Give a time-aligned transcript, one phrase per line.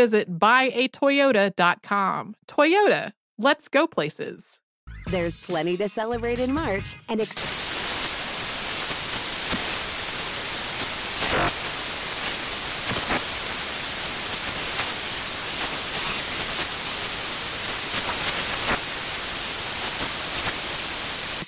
[0.00, 2.34] visit buyatoyota.com.
[2.48, 4.60] Toyota, let's go places.
[5.10, 7.79] There's plenty to celebrate in March and ex-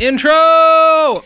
[0.00, 0.32] Intro!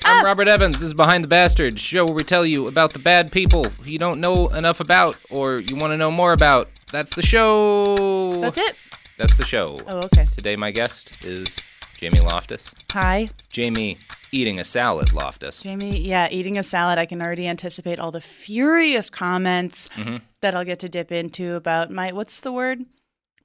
[0.05, 0.75] I'm Robert Evans.
[0.79, 3.99] This is Behind the Bastards, show where we tell you about the bad people you
[3.99, 6.69] don't know enough about or you want to know more about.
[6.93, 8.37] That's the show.
[8.43, 8.77] That's it.
[9.17, 9.81] That's the show.
[9.87, 10.27] Oh, okay.
[10.35, 11.57] Today, my guest is
[11.97, 12.75] Jamie Loftus.
[12.93, 13.97] Hi, Jamie
[14.33, 15.63] eating a salad, Loftus.
[15.63, 15.99] Jamie.
[16.01, 16.99] Yeah, eating a salad.
[16.99, 20.19] I can already anticipate all the furious comments Mm-hmm.
[20.43, 22.85] that I'll get to dip into about my what's the word?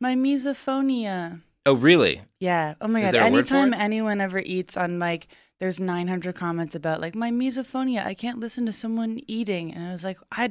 [0.02, 1.42] My misophonia.
[1.66, 2.22] Oh, really?
[2.40, 2.74] Yeah.
[2.82, 3.14] Oh my Is god.
[3.14, 5.28] there a word for Anytime anyone ever eats on like
[5.60, 8.06] there's 900 comments about like my misophonia.
[8.06, 10.50] I can't listen to someone eating, and I was like, I.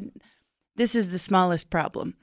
[0.75, 2.15] This is the smallest problem.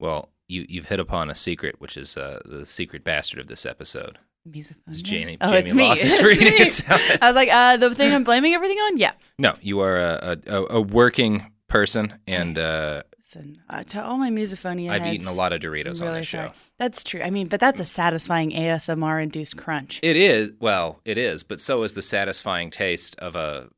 [0.00, 3.66] Well, you, you've hit upon a secret, which is uh, the secret bastard of this
[3.66, 4.18] episode.
[4.48, 4.76] Misophonia.
[4.88, 5.88] It's Jamie, Oh, Jamie it's me.
[5.88, 6.22] Loftus
[6.88, 7.16] Me.
[7.20, 8.96] I was like, uh, the thing I'm blaming everything on.
[8.96, 9.12] Yeah.
[9.38, 14.28] No, you are a, a, a working person, and uh, Listen, uh, to all my
[14.28, 16.38] misophonia I've heads, eaten a lot of Doritos I'm on really this show.
[16.38, 16.50] sorry.
[16.78, 17.22] That's true.
[17.22, 19.98] I mean, but that's a satisfying ASMR induced crunch.
[20.02, 23.70] It is well, it is, but so is the satisfying taste of a.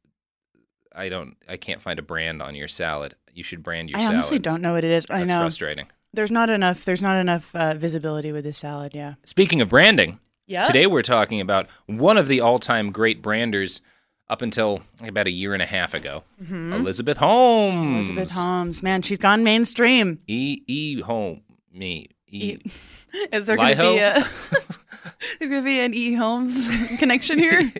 [0.95, 1.37] I don't.
[1.49, 3.15] I can't find a brand on your salad.
[3.33, 5.07] You should brand your I honestly don't know what it is.
[5.11, 5.87] I That's know frustrating.
[6.13, 6.85] there's not enough.
[6.85, 8.95] There's not enough uh, visibility with this salad.
[8.95, 9.15] Yeah.
[9.25, 10.65] Speaking of branding, Yeah.
[10.65, 13.81] today we're talking about one of the all-time great branders
[14.29, 18.07] up until about a year and a half ago, Elizabeth Holmes.
[18.07, 18.19] Mm-hmm.
[18.19, 20.21] Elizabeth Holmes, man, she's gone mainstream.
[20.27, 21.43] E E home
[21.77, 22.59] me e.
[23.33, 24.15] Is there going to be a?
[25.39, 27.73] there's going to be an E Holmes connection here.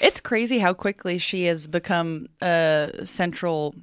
[0.00, 3.74] it's crazy how quickly she has become a central,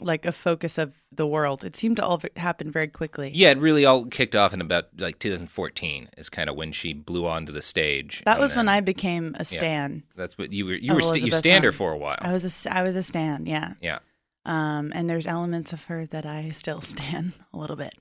[0.00, 1.64] like a focus of the world.
[1.64, 3.30] It seemed to all happen very quickly.
[3.34, 6.92] Yeah, it really all kicked off in about like 2014 is kind of when she
[6.92, 8.22] blew onto the stage.
[8.24, 10.04] That was when I became a stan.
[10.16, 10.74] That's what you were.
[10.74, 11.02] You were.
[11.02, 12.16] St- you stand her for a while.
[12.20, 13.74] I was a I was a stan, yeah.
[13.80, 13.98] yeah.
[14.44, 17.94] Um, and there's elements of her that I still stan a little bit.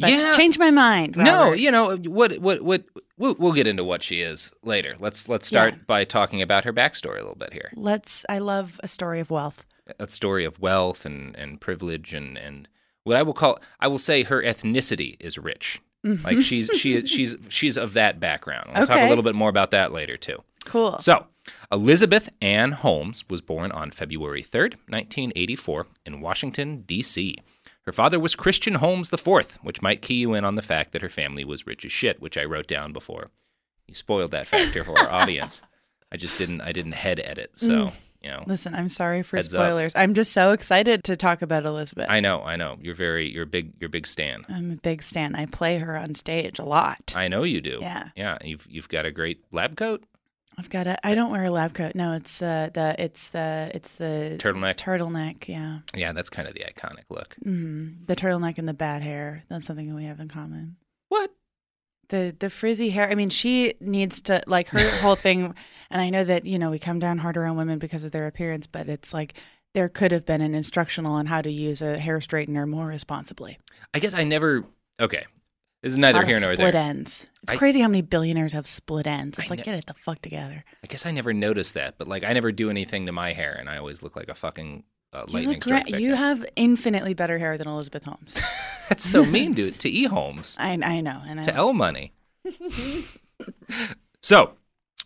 [0.00, 0.34] But yeah.
[0.36, 1.16] change my mind.
[1.16, 2.38] No, you know what?
[2.38, 2.62] What?
[2.62, 2.84] What?
[3.16, 4.94] We'll, we'll get into what she is later.
[5.00, 5.80] Let's let's start Yeah.
[5.88, 7.72] by talking about her backstory a little bit here.
[7.74, 8.24] Let's.
[8.28, 9.64] I love a story of wealth.
[9.98, 12.68] A story of wealth and and privilege and and
[13.04, 15.80] what I will call I will say her ethnicity is rich.
[16.24, 18.70] Like she's she is she's she's of that background.
[18.74, 19.08] We'll talk a Mm-hmm.
[19.08, 20.42] Little bit more about that later too.
[20.64, 20.98] Cool.
[21.00, 21.26] So,
[21.72, 27.36] Elizabeth Ann Holmes was born on February 3rd, 1984, in Washington, D.C.
[27.82, 31.00] Her father was Christian Holmes IV, which might key you in on the fact that
[31.02, 33.30] her family was rich as shit, which I wrote down before.
[33.86, 35.62] You spoiled that factor for our audience.
[36.12, 37.92] I just didn't I didn't head edit, Mm.
[38.28, 38.44] You know.
[38.46, 39.58] Listen, I'm sorry for Heads up.
[39.64, 39.94] spoilers.
[39.96, 42.06] I'm just so excited to talk about Elizabeth.
[42.08, 42.76] I know, I know.
[42.80, 44.44] You're very you're a big you're a big stan.
[44.48, 45.34] I'm a big stan.
[45.34, 47.12] I play her on stage a lot.
[47.16, 47.78] I know you do.
[47.80, 48.08] Yeah.
[48.16, 48.38] Yeah.
[48.44, 50.04] You've you've got a great lab coat.
[50.58, 51.06] I've got a.
[51.06, 51.94] I don't wear a lab coat.
[51.94, 54.74] No, it's uh, the it's the it's the Turtleneck.
[54.76, 55.46] turtleneck.
[55.46, 57.36] Yeah, yeah, that's kind of the iconic look.
[57.46, 59.44] mm, the turtleneck and the bad hair.
[59.48, 60.74] That's something we have in common.
[62.08, 63.10] The the frizzy hair.
[63.10, 65.54] I mean, she needs to like her whole thing.
[65.90, 68.26] And I know that you know we come down harder on women because of their
[68.26, 69.34] appearance, but it's like
[69.74, 73.58] there could have been an instructional on how to use a hair straightener more responsibly.
[73.92, 74.64] I guess I never.
[75.00, 75.24] Okay,
[75.82, 76.68] this is neither here nor split there.
[76.70, 77.26] Split ends.
[77.42, 79.38] It's I- crazy how many billionaires have split ends.
[79.38, 80.64] It's I like know- get it the fuck together.
[80.82, 83.52] I guess I never noticed that, but like I never do anything to my hair,
[83.52, 85.86] and I always look like a fucking uh, You lightning look strike.
[85.88, 86.00] great.
[86.00, 88.34] You have infinitely better hair than Elizabeth Holmes.
[88.88, 89.74] That's so mean, dude.
[89.80, 92.12] To E Holmes, I I know, and I to L Money.
[94.22, 94.52] so,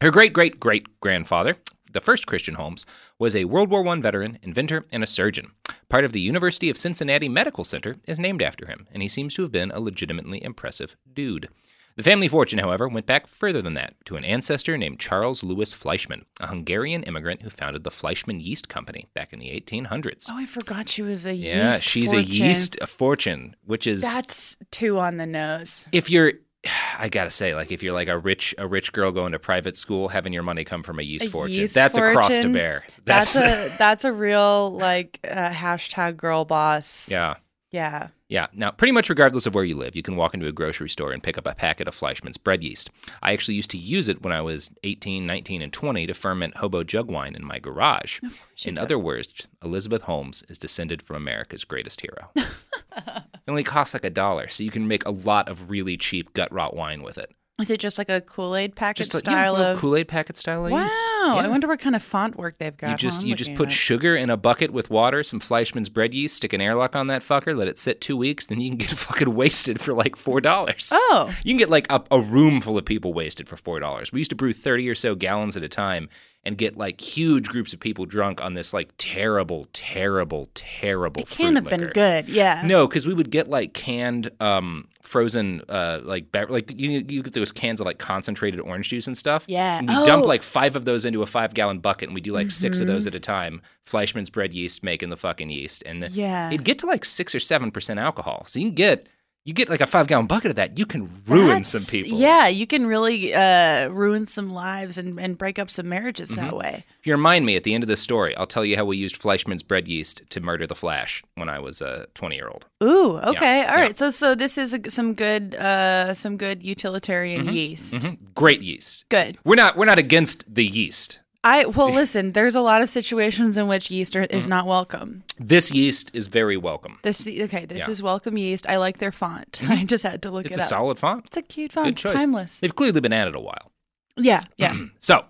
[0.00, 1.56] her great great great grandfather,
[1.92, 2.86] the first Christian Holmes,
[3.18, 5.50] was a World War I veteran, inventor, and a surgeon.
[5.88, 9.34] Part of the University of Cincinnati Medical Center is named after him, and he seems
[9.34, 11.48] to have been a legitimately impressive dude.
[11.96, 15.72] The family fortune, however, went back further than that to an ancestor named Charles Louis
[15.72, 20.28] Fleischmann, a Hungarian immigrant who founded the Fleischmann Yeast Company back in the 1800s.
[20.30, 23.86] Oh, I forgot she was a yeah, yeast Yeah, she's a yeast a fortune, which
[23.86, 25.88] is That's two on the nose.
[25.92, 26.32] if you're
[26.98, 29.76] I gotta say, like if you're like a rich a rich girl going to private
[29.76, 32.34] school, having your money come from a yeast A fortune, yeast that's a cross to
[32.36, 32.52] fortune?
[32.52, 32.84] bear.
[33.04, 37.10] That's, a that's a real like uh, hashtag girl boss.
[37.10, 37.36] yeah.
[37.72, 38.08] Yeah.
[38.28, 38.46] Yeah.
[38.52, 41.10] Now, pretty much regardless of where you live, you can walk into a grocery store
[41.10, 42.90] and pick up a packet of Fleischmann's bread yeast.
[43.22, 46.58] I actually used to use it when I was 18, 19, and 20 to ferment
[46.58, 48.20] hobo jug wine in my garage.
[48.64, 52.30] In other words, Elizabeth Holmes is descended from America's greatest hero.
[52.36, 56.34] it only costs like a dollar, so you can make a lot of really cheap
[56.34, 57.32] gut rot wine with it.
[57.60, 59.78] Is it just like a Kool Aid packet Just a, style yeah, of?
[59.78, 60.84] Kool Aid packet style of wow.
[60.84, 60.96] yeast.
[60.96, 62.90] I wonder what kind of font work they've got.
[62.90, 66.36] You just you just put sugar in a bucket with water, some Fleischmann's bread yeast,
[66.36, 68.88] stick an airlock on that fucker, let it sit two weeks, then you can get
[68.98, 70.90] fucking wasted for like four dollars.
[70.92, 71.32] Oh.
[71.44, 74.12] You can get like a, a room full of people wasted for four dollars.
[74.12, 76.08] We used to brew thirty or so gallons at a time
[76.44, 81.22] and get like huge groups of people drunk on this like terrible, terrible, terrible.
[81.22, 82.28] It can't have fruit been good.
[82.28, 82.62] Yeah.
[82.64, 87.22] No, because we would get like canned, um, frozen, uh, like be- like you you
[87.22, 89.44] get those cans of like concentrated orange juice and stuff.
[89.46, 89.78] Yeah.
[89.78, 90.28] And we dump Oh.
[90.28, 92.86] like five of those into a five gallon bucket, and we do like six of
[92.86, 92.94] Mm-hmm.
[92.94, 93.62] those at a time.
[93.86, 96.48] Fleischmann's bread yeast making the fucking yeast, and the, Yeah.
[96.50, 98.44] it'd get to like six or seven percent alcohol.
[98.46, 99.06] So you can get
[99.44, 100.78] you get like a five gallon bucket of that.
[100.78, 102.16] You can ruin That's- some people.
[102.18, 106.40] Yeah, you can really uh, ruin some lives and, and break up some marriages Mm-hmm.
[106.40, 106.84] that way.
[107.00, 108.96] If you remind me at the end of the story, I'll tell you how we
[108.96, 112.66] used Fleischmann's bread yeast to murder the Flash when I was a twenty year old.
[112.82, 113.90] Ooh, okay, all right.
[113.90, 113.96] yeah.
[113.96, 118.06] So so this is a, some good uh, some good utilitarian yeast.
[118.36, 119.04] Great yeast.
[119.08, 119.38] Good.
[119.44, 121.18] We're not we're not against the yeast.
[121.44, 122.32] I well listen.
[122.32, 124.32] There's a lot of situations in which yeast are, Mm.
[124.32, 125.24] is not welcome.
[125.38, 126.98] This yeast is very welcome.
[127.02, 127.66] This okay.
[127.66, 127.90] This Yeah.
[127.90, 128.68] is welcome yeast.
[128.68, 129.60] I like their font.
[129.68, 131.26] I just had to look It's it a solid font.
[131.26, 131.86] It's a cute font.
[131.86, 132.12] Good It's choice.
[132.12, 132.58] timeless.
[132.60, 133.72] They've clearly been at it a while.
[134.16, 134.76] Yeah, yeah.
[135.00, 135.24] So,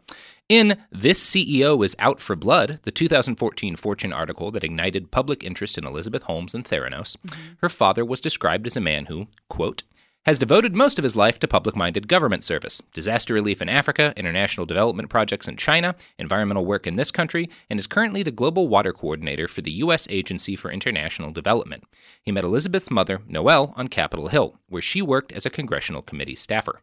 [0.48, 5.78] in This CEO is Out for Blood, the 2014 Fortune article that ignited public interest
[5.78, 7.16] in Elizabeth Holmes and Theranos,
[7.62, 9.82] her father was described as a man who, quote,
[10.24, 14.12] has devoted most of his life to public minded government service, disaster relief in Africa,
[14.16, 18.68] international development projects in China, environmental work in this country, and is currently the global
[18.68, 20.06] water coordinator for the U.S.
[20.10, 21.82] Agency for International Development.
[22.22, 26.36] He met Elizabeth's mother, Noel, on Capitol Hill, where she worked as a congressional committee
[26.36, 26.82] staffer.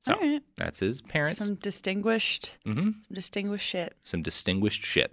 [0.00, 0.42] So, All right.
[0.56, 1.44] that's his parents.
[1.44, 2.76] Some distinguished, Mhm.
[3.04, 3.96] some distinguished shit.
[4.02, 5.12] some distinguished shit.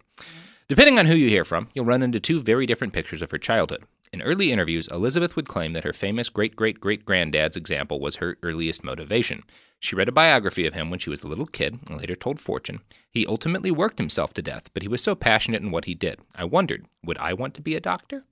[0.68, 3.38] Depending on who you hear from, you'll run into two very different pictures of her
[3.38, 3.83] childhood.
[4.16, 8.16] In early interviews, Elizabeth would claim that her famous great great great granddad's example was
[8.16, 9.44] her earliest motivation.
[9.78, 12.39] She read a biography of him when she was a little kid and later told
[12.39, 12.80] Fortune.
[13.12, 16.22] He ultimately worked himself to death, but he was so passionate in what he did.
[16.34, 18.24] I wondered, would I want to be a doctor?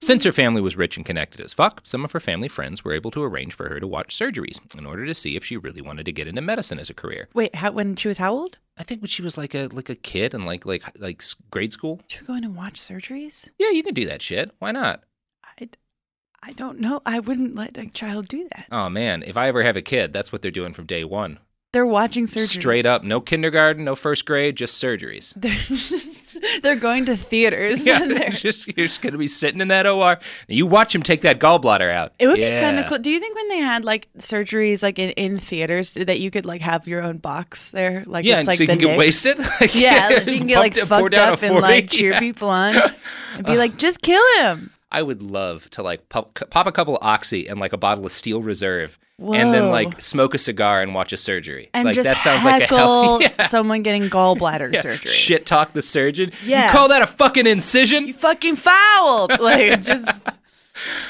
[0.00, 2.92] Since her family was rich and connected as fuck, some of her family friends were
[2.92, 5.80] able to arrange for her to watch surgeries in order to see if she really
[5.80, 7.28] wanted to get into medicine as a career.
[7.34, 8.58] Wait, how, when she was how old?
[8.78, 11.72] I think when she was like a like a kid and like like like grade
[11.72, 12.00] school.
[12.08, 13.48] She was going to watch surgeries.
[13.58, 14.52] Yeah, you can do that shit.
[14.58, 15.04] Why not?
[15.58, 15.68] I,
[16.42, 17.00] I don't know.
[17.06, 18.66] I wouldn't let a child do that.
[18.70, 21.38] Oh man, if I ever have a kid, that's what they're doing from day one.
[21.72, 22.58] They're watching surgeries.
[22.58, 25.34] Straight up, no kindergarten, no first grade, just surgeries.
[25.36, 26.15] They're just,
[26.62, 27.86] they're going to theaters.
[27.86, 30.12] Yeah, and they're they're- just you're just gonna be sitting in that OR.
[30.12, 32.12] And you watch him take that gallbladder out.
[32.18, 32.56] It would Yeah.
[32.58, 32.98] be kind of cool.
[32.98, 36.44] Do you think when they had like surgeries like in, in theaters that you could
[36.44, 38.04] like have your own box there?
[38.06, 39.38] Like Yeah, it's and like so you can get wasted.
[39.60, 41.88] Like, Yeah, so you can get like pumped it, pour fucked down up and like
[41.90, 42.20] cheer Yeah.
[42.20, 42.76] people on
[43.36, 44.70] and be like, just kill him.
[44.90, 48.06] I would love to like pop, pop a couple of oxy and like a bottle
[48.06, 51.70] of Steel Reserve, and then like smoke a cigar and watch a surgery.
[51.74, 53.20] And like that sounds like a hell.
[53.22, 53.46] Yeah.
[53.46, 54.82] someone getting gallbladder Yeah.
[54.82, 55.10] surgery.
[55.10, 56.32] Shit talk the surgeon.
[56.44, 56.66] Yeah.
[56.66, 58.06] You call that a fucking incision?
[58.06, 59.32] You fucking fouled.
[59.40, 60.08] Like just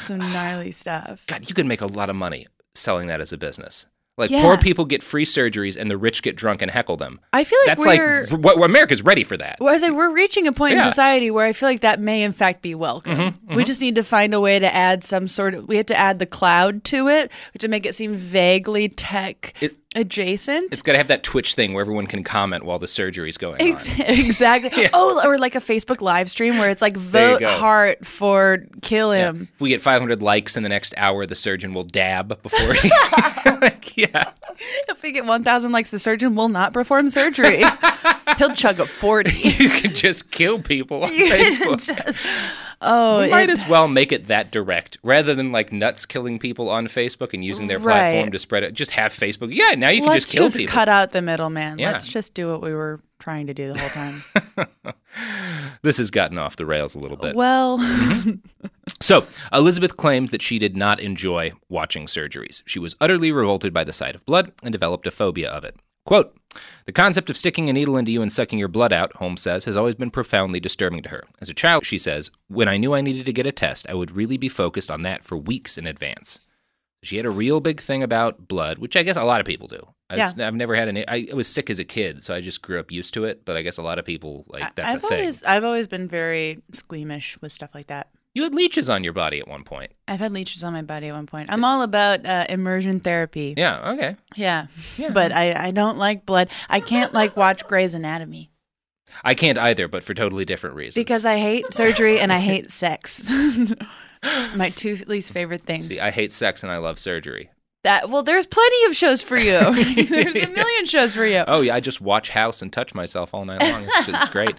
[0.01, 1.23] some gnarly stuff.
[1.27, 3.87] God, you could make a lot of money selling that as a business.
[4.19, 4.43] Like Yeah.
[4.43, 7.21] poor people get free surgeries and the rich get drunk and heckle them.
[7.35, 8.27] I feel like That's we're.
[8.31, 9.57] like what America's ready for that.
[9.61, 10.85] well, I was like, we're reaching a point Yeah.
[10.85, 13.19] in society where I feel like that may, in fact, be welcome.
[13.19, 15.69] Mm-hmm, We just need to find a way to add some sort of.
[15.69, 19.77] We have to add the cloud to it to make it seem vaguely tech It-
[19.97, 20.67] adjacent.
[20.73, 23.61] It's got to have that Twitch thing where everyone can comment while the surgery's going
[23.61, 23.81] on.
[23.99, 24.89] exactly.
[24.93, 29.49] Oh, or like a Facebook live stream where it's like vote heart for kill him.
[29.55, 32.91] If we get 500 likes in the next hour, the surgeon will dab before he.
[33.61, 34.31] like, yeah.
[34.89, 37.63] If we get 1,000 likes, the surgeon will not perform surgery.
[38.39, 39.31] He'll chug a 40.
[39.33, 41.85] You can just kill people on Facebook.
[41.85, 42.23] Just-
[42.87, 46.39] oh, We might it- as well make it that direct rather than like nuts killing
[46.39, 48.13] people on Facebook and using their Right.
[48.13, 48.73] platform to spread it.
[48.75, 49.49] Just have Facebook.
[49.51, 50.73] Yeah, now you can let's just kill just people.
[50.73, 51.79] cut out the middleman.
[51.79, 51.93] Yeah.
[51.93, 54.23] Let's just do what we were trying to do the whole time.
[55.83, 57.35] This has gotten off the rails a little bit.
[57.37, 58.67] well, mm-hmm.
[59.01, 62.63] So, Elizabeth claims that she did not enjoy watching surgeries.
[62.67, 65.77] She was utterly revolted by the sight of blood and developed a phobia of it.
[66.05, 66.37] Quote,
[66.87, 69.65] the concept of sticking a needle into you and sucking your blood out, Holmes says,
[69.65, 71.25] has always been profoundly disturbing to her.
[71.41, 73.95] As a child, she says, when I knew I needed to get a test, I
[73.95, 76.47] would really be focused on that for weeks in advance.
[77.03, 79.69] She had a real big thing about blood, which I guess a lot of people
[79.69, 79.81] do.
[80.09, 81.07] I just- I've never had any.
[81.07, 83.45] I was sick as a kid, so I just grew up used to it.
[83.45, 85.19] But I guess a lot of people like that's I've a thing.
[85.21, 88.09] always I've always been very squeamish with stuff like that.
[88.37, 89.93] You had leeches on your body at one point.
[90.07, 91.51] I've had leeches on my body at one point.
[91.51, 93.55] I'm all about uh, immersion therapy.
[93.57, 93.93] Yeah.
[93.93, 94.17] Okay.
[94.35, 94.67] Yeah.
[94.99, 95.09] yeah.
[95.11, 96.51] But I, I don't like blood.
[96.69, 98.51] I can't like watch Grey's Anatomy
[99.25, 101.03] I can't either, but for totally different reasons.
[101.03, 103.23] because I hate surgery and I hate sex.
[104.55, 105.89] my two least favorite things.
[105.89, 107.49] see, I hate sex and I love surgery.
[107.85, 109.59] that well, there's plenty of shows for you.
[110.05, 111.45] there's a million shows for you.
[111.47, 113.85] Oh yeah, I just watch House and touch myself all night long.
[113.87, 114.55] It's, it's great.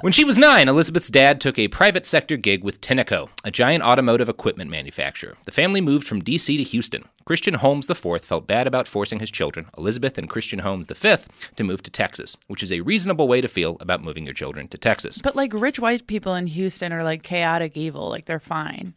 [0.00, 3.82] When she was nine, Elizabeth's dad took a private sector gig with Tenneco, a giant
[3.82, 5.34] automotive equipment manufacturer.
[5.46, 6.56] The family moved from D.C.
[6.58, 7.04] to Houston.
[7.24, 11.16] Christian Holmes IV felt bad about forcing his children, Elizabeth and Christian Holmes V,
[11.56, 14.68] to move to Texas, which is a reasonable way to feel about moving your children
[14.68, 15.20] to Texas.
[15.22, 18.10] But like rich white people in Houston are like chaotic evil.
[18.10, 18.94] Like they're fine.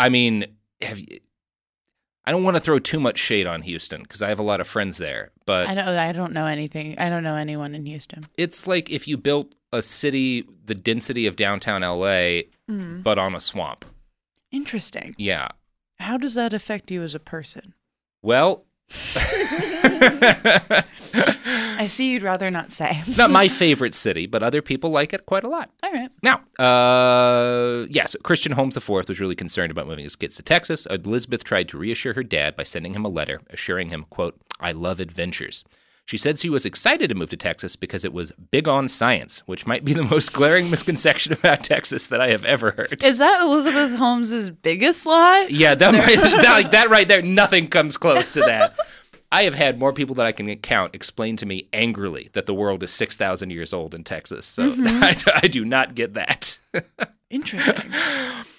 [0.00, 0.46] I mean,
[0.82, 1.20] have you,
[2.24, 4.60] I don't want to throw too much shade on Houston because I have a lot
[4.60, 5.86] of friends there, but I don't.
[5.86, 6.98] I don't know anything.
[6.98, 8.22] I don't know anyone in Houston.
[8.36, 13.02] it's like if you built a city the density of downtown LA, Hmm.
[13.02, 13.84] but on a swamp.
[14.52, 15.14] Interesting.
[15.18, 15.48] Yeah.
[15.98, 17.74] How does that affect you as a person?
[18.22, 18.64] Well,
[21.82, 22.90] I see you'd rather not say.
[23.06, 25.70] it's not my favorite city, but other people like it quite a lot.
[25.82, 26.10] All right.
[26.22, 30.86] Now, uh, yes, Christian Holmes IV was really concerned about moving his kids to Texas.
[30.86, 34.72] Elizabeth tried to reassure her dad by sending him a letter assuring him, quote, I
[34.72, 35.64] love adventures.
[36.06, 39.40] She said she was excited to move to Texas because it was big on science,
[39.46, 43.04] which might be the most glaring misconception about Texas that I have ever heard.
[43.04, 45.46] Is that Elizabeth Holmes's biggest lie?
[45.48, 48.76] Yeah, that, might, that, like, that right there, nothing comes close to that.
[49.32, 52.54] I have had more people that I can count explain to me angrily that the
[52.54, 54.46] world is 6,000 years old in Texas.
[54.46, 54.86] So mm-hmm.
[55.04, 56.58] I, I do not get that.
[57.30, 57.92] Interesting.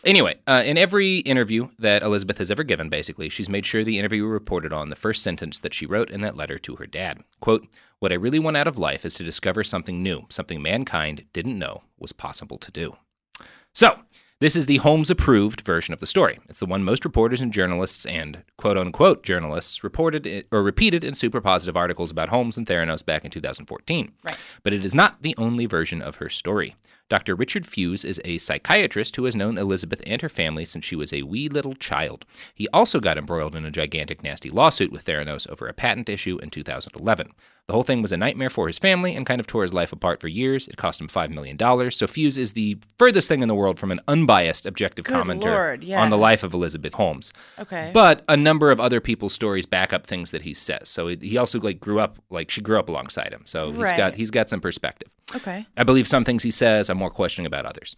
[0.04, 4.00] Anyway, uh, in every interview that Elizabeth has ever given, basically, she's made sure the
[4.00, 7.20] interviewer reported on the first sentence that she wrote in that letter to her dad.
[7.40, 7.68] Quote,
[8.00, 11.60] What I really want out of life is to discover something new, something mankind didn't
[11.60, 12.98] know was possible to do.
[13.76, 14.00] So,
[14.40, 16.40] this is the Holmes approved version of the story.
[16.50, 21.04] It's the one most reporters and journalists and quote unquote journalists reported i- or repeated
[21.04, 24.12] in super positive articles about Holmes and Theranos back in 2014.
[24.28, 24.38] Right.
[24.64, 26.76] But it is not the only version of her story.
[27.12, 27.36] Dr.
[27.36, 31.12] Richard Fuisz is a psychiatrist who has known Elizabeth and her family since she was
[31.12, 32.24] a wee little child.
[32.56, 36.38] He also got embroiled in a gigantic, nasty lawsuit with Theranos over a patent issue
[36.42, 37.34] in 2011.
[37.68, 39.92] The whole thing was a nightmare for his family and kind of tore his life
[39.92, 40.70] apart for years.
[40.70, 41.58] It cost him $5 million.
[41.58, 45.44] So Fuisz is the furthest thing in the world from an unbiased, objective Good commenter
[45.44, 46.02] Lord, yeah.
[46.02, 47.34] on the life of Elizabeth Holmes.
[47.60, 47.92] Okay.
[47.94, 50.88] But a number of other people's stories back up things that he says.
[50.88, 53.42] So he also like grew up like she grew up alongside him.
[53.46, 55.10] So he's got he's got some perspective.
[55.36, 55.66] okay.
[55.78, 56.90] I believe some things he says.
[56.90, 57.98] I'm more questioning about others.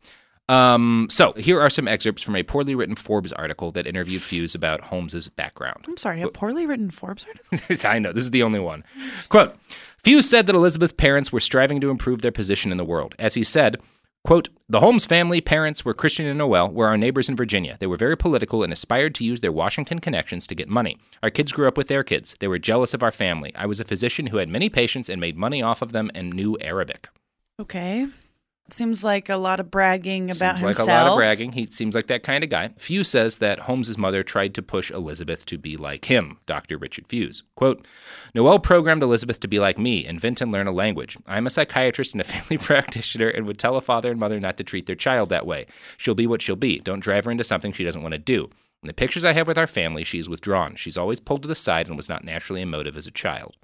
[0.50, 4.56] Um, so here are some excerpts from a poorly written Forbes article that interviewed Fuisz
[4.56, 5.86] about Holmes's background.
[5.88, 6.22] I'm sorry.
[6.22, 7.90] A poorly written Forbes article.
[7.90, 8.84] I know this is the only one.
[9.30, 9.56] Quote:
[10.04, 13.16] Fuisz said that Elizabeth's parents were striving to improve their position in the world.
[13.18, 13.78] As he said,
[14.26, 17.78] "Quote: The Holmes family parents were Christian and Noel, were our neighbors in Virginia.
[17.80, 20.98] They were very political and aspired to use their Washington connections to get money.
[21.24, 22.36] Our kids grew up with their kids.
[22.42, 23.56] They were jealous of our family.
[23.56, 26.34] I was a physician who had many patients and made money off of them and
[26.34, 27.08] knew Arabic."
[27.62, 28.08] Okay.
[28.70, 30.78] Seems like a lot of bragging about seems himself.
[30.78, 31.52] Seems like a lot of bragging.
[31.52, 32.70] He seems like that kind of guy.
[32.78, 36.78] Fuisz says that Holmes's mother tried to push Elizabeth to be like him, Dr.
[36.78, 37.44] Richard Fuisz.
[37.56, 37.86] Quote,
[38.34, 41.18] Noel programmed Elizabeth to be like me, invent and learn a language.
[41.28, 44.56] I'm a psychiatrist and a family practitioner and would tell a father and mother not
[44.58, 45.66] to treat their child that way.
[45.98, 46.80] She'll be what she'll be.
[46.80, 48.50] Don't drive her into something she doesn't want to do.
[48.82, 50.76] In the pictures I have with our family, she is withdrawn.
[50.76, 53.56] She's always pulled to the side and was not naturally emotive as a child.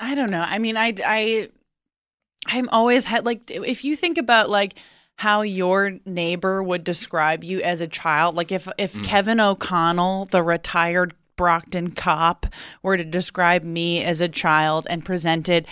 [0.00, 0.44] I don't know.
[0.46, 1.48] I mean, I, I,
[2.46, 4.74] I'm always had like, if you think about like
[5.16, 9.04] how your neighbor would describe you as a child, like if, if Mm.
[9.04, 12.46] Kevin O'Connell, the retired Brockton cop,
[12.82, 15.66] were to describe me as a child and presented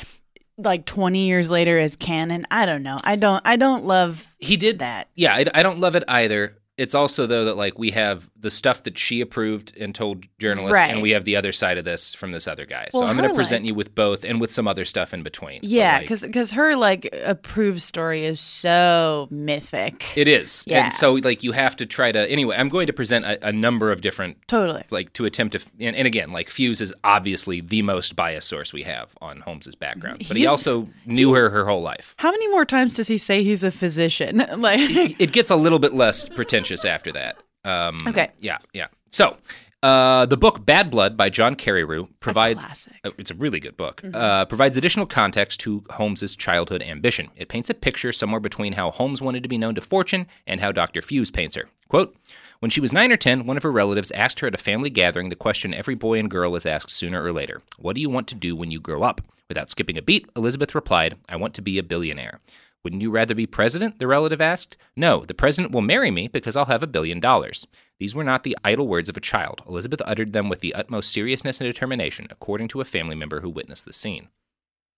[0.59, 2.99] like 20 years later as canon, I don't know.
[3.05, 5.09] I don't, I don't love He did that.
[5.17, 6.59] Yeah, I, I don't love it either.
[6.77, 10.75] It's also though that like we have the stuff that she approved and told journalists,
[10.77, 10.91] Right.
[10.93, 12.89] and we have the other side of this from this other guy.
[12.91, 15.23] So I'm going to present like- you with both, and with some other stuff in
[15.23, 15.61] between.
[15.63, 20.17] Yeah, like, because her like approved story is so mythic.
[20.17, 20.65] it is.
[20.67, 20.85] Yeah.
[20.85, 22.57] And so like you have to try to anyway.
[22.59, 24.85] I'm going to present a, a number of different totally.
[24.91, 28.73] like to attempt to and, and again like Fuisz is obviously the most biased source
[28.73, 32.15] we have on Holmes's background, but he also knew her her whole life.
[32.19, 34.39] How many more times does he say he's a physician?
[34.59, 34.81] like,
[35.21, 37.37] it gets a little bit less pretentious after that.
[37.65, 38.31] Um, Okay.
[38.41, 38.87] Yeah, yeah.
[39.11, 39.37] So,
[39.83, 42.65] uh, the book Bad Blood by John Carreyrou provides.
[42.65, 42.95] classic.
[43.05, 44.03] uh, It's a really good book.
[44.15, 47.29] Uh, provides additional context to Holmes's childhood ambition.
[47.37, 50.61] It paints a picture somewhere between how Holmes wanted to be known to fortune and
[50.61, 51.01] how Dr.
[51.01, 51.69] Fuisz paints her.
[51.89, 52.17] Quote.
[52.61, 54.89] When she was nine or ten, one of her relatives asked her at a family
[54.89, 58.09] gathering the question every boy and girl is asked sooner or later What do you
[58.09, 59.21] want to do when you grow up?
[59.49, 62.39] Without skipping a beat, Elizabeth replied, I want to be a billionaire.
[62.85, 63.99] Wouldn't you rather be president?
[63.99, 64.77] The relative asked.
[64.97, 67.67] No, the president will marry me because I'll have a billion dollars.
[68.01, 69.63] These were not the idle words of a child.
[69.69, 73.51] Elizabeth uttered them with the utmost seriousness and determination, according to a family member who
[73.51, 74.31] witnessed the scene.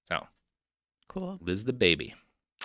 [0.08, 0.28] So,
[1.08, 1.38] cool.
[1.42, 2.14] Liz the baby.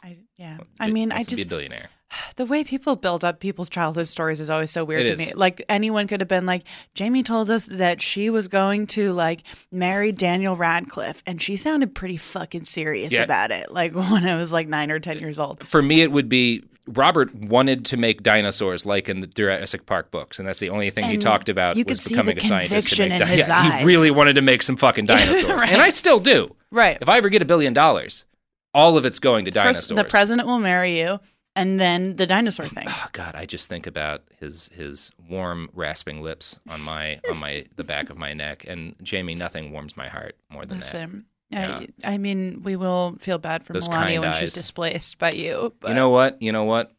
[0.04, 0.58] I, yeah.
[0.80, 1.90] I mean, I to be a just billionaire.
[2.38, 5.36] the way people build up people's childhood stories is always so weird It to is.
[5.36, 5.40] me.
[5.40, 6.64] Like anyone could have been like,
[6.96, 11.94] Jamie told us that she was going to like marry Daniel Radcliffe, and she sounded
[11.96, 13.24] pretty fucking serious Yeah.
[13.24, 13.72] about it.
[13.72, 15.68] Like when I was like nine or ten years old.
[15.68, 20.10] For me, it would be Robert wanted to make dinosaurs like in the Jurassic Park
[20.10, 22.42] books, and that's the only thing he talked about you was could see becoming the
[22.42, 22.96] a scientist.
[22.96, 23.80] To make di- his yeah, eyes.
[23.82, 25.72] He really wanted to make some fucking dinosaurs, Right.
[25.72, 26.56] and I still do.
[26.72, 26.98] Right.
[27.00, 28.26] If I ever get a billion dollars,
[28.74, 29.96] all of it's going to First, dinosaurs.
[29.98, 31.20] the president will marry you,
[31.56, 32.86] and then the dinosaur thing.
[32.90, 37.66] Oh God, I just think about his his warm, rasping lips on my on my
[37.76, 40.86] the back of my neck, and Jamie, nothing warms my heart more than that.
[40.86, 41.82] Listen, Yeah.
[42.06, 44.38] I, I mean, we will feel bad for Those Melania when eyes.
[44.40, 45.74] she's displaced by you.
[45.80, 46.42] But You know what?
[46.42, 46.92] You know what?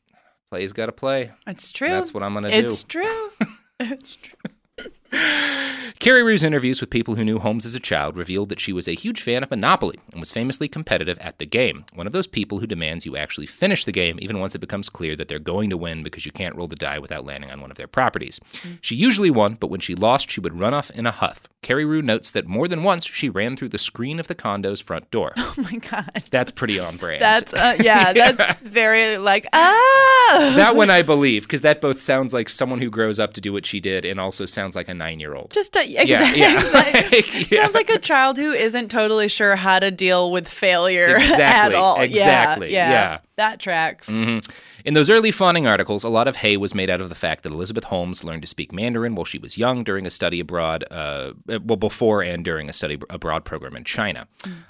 [0.50, 1.30] Play's got to play.
[1.46, 1.88] it's true.
[1.90, 3.00] That's what I'm gonna It's do.
[3.80, 3.86] It's true.
[3.88, 4.90] it's true.
[5.12, 8.94] Carreyrou's interviews with people who knew Holmes as a child revealed that she was a
[8.94, 11.84] huge fan of Monopoly and was famously competitive at the game.
[11.94, 14.88] One of those people who demands you actually finish the game even once it becomes
[14.88, 17.60] clear that they're going to win because you can't roll the die without landing on
[17.60, 18.40] one of their properties.
[18.80, 21.48] She usually won, but when she lost, she would run off in a huff.
[21.62, 25.10] Carreyrou notes that more than once she ran through the screen of the condo's front
[25.10, 25.32] door.
[25.50, 26.22] Oh my god.
[26.30, 27.20] That's pretty on brand.
[27.20, 30.52] That's uh, yeah, That's very like ah.
[30.54, 33.52] that one I believe because that both sounds like someone who grows up to do
[33.52, 35.50] what she did and also sounds like a nine-year-old.
[35.50, 36.40] Just a, exactly.
[36.40, 36.60] yeah.
[36.72, 37.62] Like, yeah.
[37.64, 41.74] Sounds like a child who isn't totally sure how to deal with failure at Exactly,
[41.76, 41.96] all.
[41.96, 43.18] Yeah, exactly, yeah.
[43.36, 44.08] That tracks.
[44.08, 44.48] Mhm.
[44.84, 47.42] In those early fawning articles, a lot of hay was made out of the fact
[47.42, 50.84] that Elizabeth Holmes learned to speak Mandarin while she was young during a study abroad,
[50.90, 54.26] uh, well, before and during a study abroad program in China.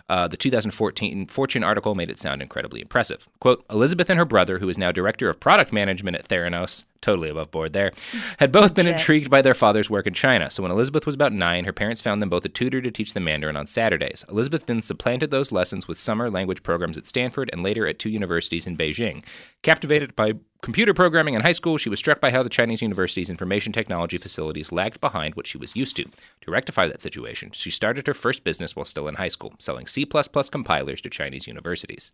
[0.08, 3.28] Uh, the 2014 Fortune article made it sound incredibly impressive.
[3.40, 7.28] Quote Elizabeth and her brother, who is now director of product management at Theranos, totally
[7.28, 7.92] above board there,
[8.38, 10.50] had both been intrigued by their father's work in China.
[10.50, 13.14] So when Elizabeth was about nine, her parents found them both a tutor to teach
[13.14, 14.24] them Mandarin on Saturdays.
[14.28, 18.10] Elizabeth then supplanted those lessons with summer language programs at Stanford and later at two
[18.10, 19.22] universities in Beijing.
[19.62, 23.30] Captivated by computer programming in high school, she was struck by how the Chinese university's
[23.30, 26.04] information technology facilities lagged behind what she was used to.
[26.04, 29.86] To rectify that situation, she started her first business while still in high school, selling
[29.86, 32.12] C compilers to Chinese universities.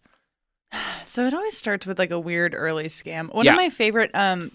[1.05, 3.33] So it always starts with like a weird early scam.
[3.33, 3.53] One Yeah.
[3.53, 4.51] of my favorite, um,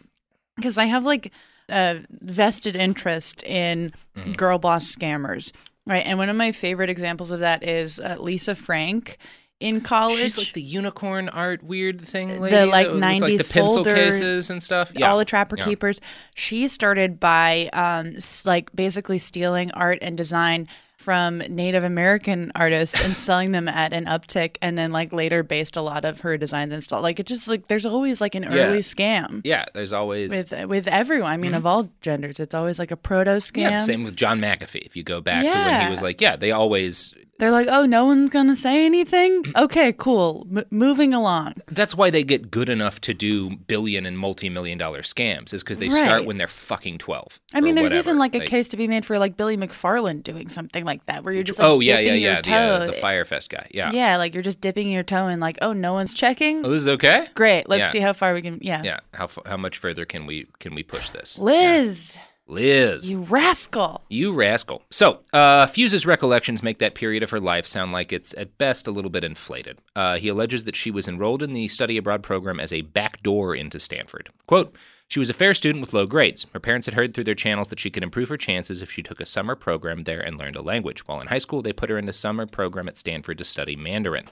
[0.57, 1.31] because I have like
[1.69, 4.33] a vested interest in Mm-hmm.
[4.33, 5.53] girl boss scammers,
[5.87, 6.05] right?
[6.05, 9.17] And one of my favorite examples of that is uh, Lisa Frank
[9.61, 10.17] in college.
[10.19, 12.55] She's like the unicorn art weird thing lady.
[12.55, 14.91] the like 90s like the pencil folder, cases and stuff.
[14.95, 15.11] Yeah.
[15.11, 15.65] all the trapper Yeah.
[15.65, 15.99] keepers
[16.35, 23.17] she started by um like basically stealing art and design from native american artists and
[23.27, 26.71] selling them at an uptick and then like later based a lot of her designs
[26.71, 28.49] and stuff like it just like there's always like an Yeah.
[28.67, 32.77] early scam Yeah, there's always with with everyone i mean of all genders it's always
[32.77, 33.71] like a proto scam Mm-hmm.
[33.71, 34.81] Yeah, same with John McAfee.
[34.85, 37.13] If you go back to when he was like, yeah, they always.
[37.41, 42.11] They're like oh no one's gonna say anything okay cool M- moving along That's why
[42.11, 46.25] they get good enough to do billion and multi-million dollar scams, is because they start
[46.25, 47.39] when they're fucking twelve.
[47.55, 48.09] I mean, there's whatever.
[48.11, 51.03] even like a Like- case to be made for like Billy McFarland doing something like
[51.07, 53.67] that, where you're just like oh yeah, yeah, yeah, the, uh, the Fyre Fest guy.
[53.71, 53.91] Yeah.
[53.91, 56.63] Yeah, like you're just dipping your toe in, like, oh, no one's checking.
[56.63, 57.25] Oh, this is okay.
[57.33, 57.87] Great, let's Yeah.
[57.89, 58.59] see how far we can.
[58.61, 58.99] Yeah, Yeah.
[59.15, 61.39] How how much further can we can we push this?
[61.39, 63.13] Liz, Liz.
[63.13, 64.03] You rascal.
[64.09, 64.83] You rascal.
[64.91, 68.87] So, uh, Fuisz's recollections make that period of her life sound like it's at best
[68.87, 69.79] a little bit inflated.
[69.95, 73.55] Uh, he alleges that she was enrolled in the study abroad program as a backdoor
[73.55, 74.29] into Stanford.
[74.47, 74.75] Quote,
[75.07, 76.47] she was a fair student with low grades.
[76.53, 79.03] Her parents had heard through their channels that she could improve her chances if she
[79.03, 81.05] took a summer program there and learned a language.
[81.05, 83.75] While in high school, they put her in a summer program at Stanford to study
[83.75, 84.29] Mandarin.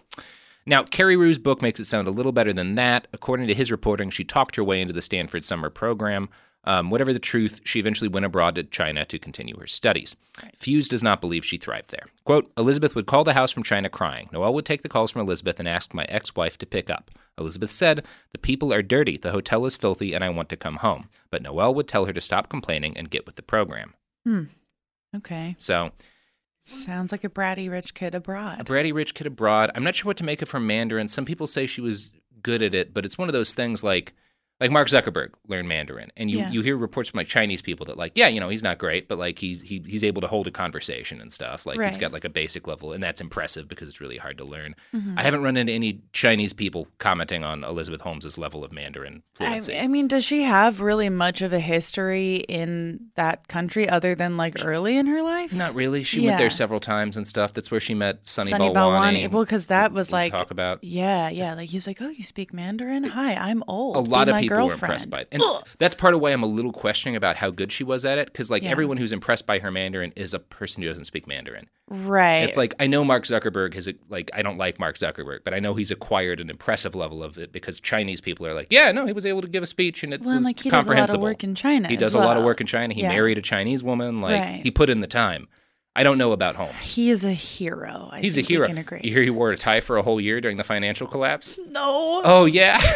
[0.65, 3.07] Now, Carreyrou's book makes it sound a little better than that.
[3.11, 6.29] According to his reporting, she talked her way into the Stanford summer program.
[6.69, 10.15] Um, whatever the truth, she eventually went abroad to China to continue her studies.
[10.59, 12.05] Fuisz does not believe she thrived there.
[12.25, 14.29] Quote Elizabeth would call the house from China crying.
[14.31, 17.09] Noel would take the calls from Elizabeth and ask my ex wife to pick up.
[17.39, 20.75] Elizabeth said, The people are dirty, the hotel is filthy, and I want to come
[20.75, 21.09] home.
[21.31, 23.95] But Noel would tell her to stop complaining and get with the program.
[24.23, 24.43] Hmm.
[25.15, 25.55] Okay.
[25.57, 25.89] So,
[26.61, 28.61] Sounds like a bratty rich kid abroad.
[28.61, 29.71] a bratty rich kid abroad.
[29.73, 31.07] I'm not sure what to make of her Mandarin.
[31.07, 34.13] Some people say she was good at it, but it's one of those things like
[34.59, 36.51] like Mark Zuckerberg learned Mandarin, and you, Yeah.
[36.51, 39.07] you hear reports from like Chinese people that like, yeah, you know, he's not great,
[39.07, 41.65] but like he, he he's able to hold a conversation and stuff.
[41.65, 44.43] Like he's got like a basic level, and that's impressive because it's really hard to
[44.43, 44.75] learn.
[44.93, 45.17] Mm-hmm.
[45.17, 49.45] I haven't run into any Chinese people commenting on Elizabeth Holmes's level of Mandarin I,
[49.45, 49.79] fluency.
[49.79, 54.35] I mean, does she have really much of a history in that country other than
[54.37, 55.53] like early in her life?
[55.53, 56.03] not really.
[56.03, 57.53] She went there several times and stuff.
[57.53, 58.73] That's where she met Sunny, Sunny Balwani.
[59.27, 59.31] Balwani.
[59.31, 60.83] Well, because that was we like, talk about.
[60.83, 61.53] yeah, yeah.
[61.53, 63.03] Like he was like, oh, you speak Mandarin?
[63.05, 63.95] Hi, I'm old.
[63.95, 64.81] a lot of my people girlfriend.
[64.81, 65.27] were impressed by it.
[65.31, 65.41] And
[65.77, 68.27] that's part of why I'm a little questioning about how good she was at it.
[68.27, 68.69] Because, like, Yeah.
[68.71, 71.67] everyone who's impressed by her Mandarin is a person who doesn't speak Mandarin.
[71.89, 72.39] Right.
[72.43, 75.59] It's like, I know Mark Zuckerberg has, like, I don't like Mark Zuckerberg, but I
[75.59, 79.05] know he's acquired an impressive level of it because Chinese people are like, yeah, no,
[79.05, 80.75] he was able to give a speech and it well, was like he does a
[80.75, 81.23] lot of comprehensible.
[81.23, 81.87] work in China.
[81.87, 82.93] he does a lot of work in China.
[82.93, 83.09] He Yeah.
[83.09, 84.21] married a Chinese woman.
[84.21, 84.59] Like, Right.
[84.63, 85.47] he put in the time.
[85.95, 86.95] I don't know about Holmes.
[86.95, 88.09] He is a hero.
[88.11, 88.67] I He's a hero.
[88.67, 89.01] can agree.
[89.03, 91.59] You hear he wore a tie for a whole year during the financial collapse?
[91.71, 92.21] no.
[92.23, 92.79] Oh, yeah.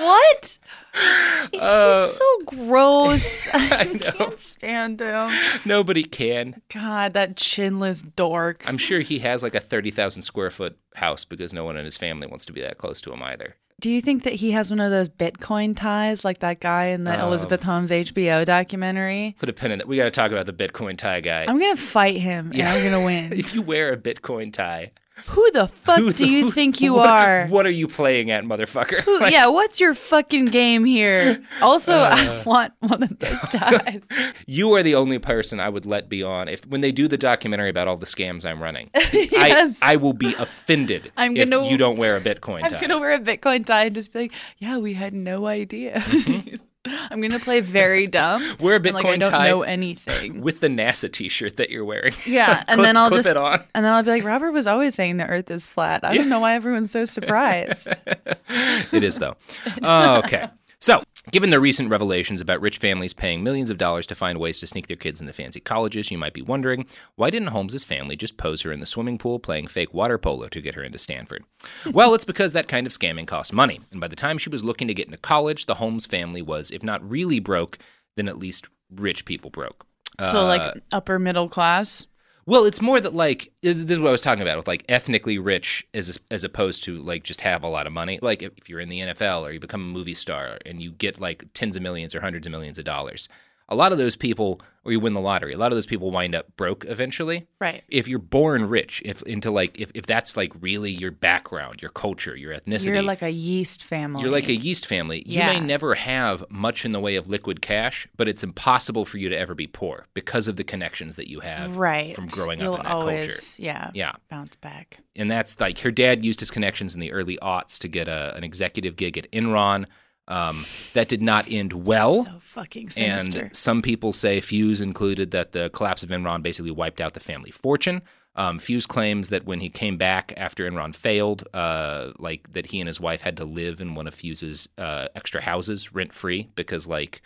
[0.00, 0.58] What?
[1.60, 3.48] Uh, He's so gross.
[3.54, 3.98] I, know.
[4.10, 5.30] can't stand him.
[5.64, 6.60] Nobody can.
[6.72, 8.64] God, that chinless dork.
[8.66, 11.96] I'm sure he has like a 30,000 square foot house because no one in his
[11.96, 13.54] family wants to be that close to him either.
[13.80, 17.04] Do you think that he has one of those Bitcoin ties like that guy in
[17.04, 19.36] the Um, Elizabeth Holmes HBO documentary?
[19.38, 19.86] Put a pin in that.
[19.86, 21.44] We got to talk about the Bitcoin tie guy.
[21.46, 22.68] I'm going to fight him Yeah.
[22.74, 23.38] and I'm going to win.
[23.38, 24.92] if you wear a Bitcoin tie,
[25.28, 27.46] Who the fuck who do the- you think you what, are?
[27.46, 29.00] What are you playing at, motherfucker?
[29.02, 31.42] Who- Like, yeah, what's your fucking game here?
[31.62, 32.10] Also, Uh.
[32.18, 34.00] I want one of those ties.
[34.46, 37.16] You are the only person I would let be on if when they do the
[37.16, 38.90] documentary about all the scams I'm running.
[39.12, 39.80] Yes.
[39.82, 42.80] I, I will be offended I'm gonna- you don't wear a Bitcoin I'm tie.
[42.80, 46.53] gonna wear a Bitcoin tie and just be like, "Yeah, we had no idea." Mm-hmm.
[46.86, 48.42] I'm gonna play very dumb.
[48.60, 50.40] Wear a and, like, I don't tie know anything.
[50.42, 52.12] With the NASA T-shirt that you're wearing.
[52.26, 53.60] Yeah, and Clip- then I'll just it on.
[53.74, 56.04] and then I'll be like, Robert was always saying the Earth is flat.
[56.04, 57.88] I don't know why everyone's so surprised.
[58.48, 59.34] it is though.
[59.82, 60.48] Oh, okay.
[60.84, 64.60] So, given the recent revelations about rich families paying millions of dollars to find ways
[64.60, 66.84] to sneak their kids into fancy colleges, you might be wondering
[67.16, 70.46] why didn't Holmes's family just pose her in the swimming pool playing fake water polo
[70.48, 71.42] to get her into Stanford?
[71.90, 74.62] well, it's because that kind of scamming costs money, and by the time she was
[74.62, 77.78] looking to get into college, the Holmes family was, if not really broke,
[78.18, 79.86] then at least rich people broke.
[80.18, 82.06] so Uh, like upper middle class.
[82.46, 85.38] Well, it's more that like this is what I was talking about with like ethnically
[85.38, 88.18] rich as as opposed to like just have a lot of money.
[88.20, 91.20] Like if you're in the NFL or you become a movie star and you get
[91.20, 93.28] like tens of millions or hundreds of millions of dollars.
[93.70, 95.54] A lot of those people, or you win the lottery.
[95.54, 97.46] A lot of those people wind up broke eventually.
[97.58, 97.82] Right.
[97.88, 101.90] If you're born rich, if into like if, if that's like really your background, your
[101.90, 104.20] culture, your ethnicity, You're like a yeast family.
[104.20, 105.22] you're like a yeast family.
[105.24, 109.16] You may never have much in the way of liquid cash, but it's impossible for
[109.16, 112.60] you to ever be poor because of the connections that you have right from growing
[112.60, 113.62] You'll up in that always, culture.
[113.62, 113.90] Yeah.
[113.94, 114.12] Yeah.
[114.28, 114.98] Bounce back.
[115.16, 118.34] And that's like her dad used his connections in the early aughts to get a,
[118.36, 119.86] an executive gig at Enron.
[120.26, 122.24] Um, that did not end well.
[122.24, 123.40] So fucking sinister.
[123.40, 127.20] And some people say Fuisz included that the collapse of Enron basically wiped out the
[127.20, 128.00] family fortune.
[128.36, 132.80] Um, Fuisz claims that when he came back after Enron failed, uh, like that he
[132.80, 136.48] and his wife had to live in one of Fuisz's uh, extra houses rent free
[136.56, 137.22] because like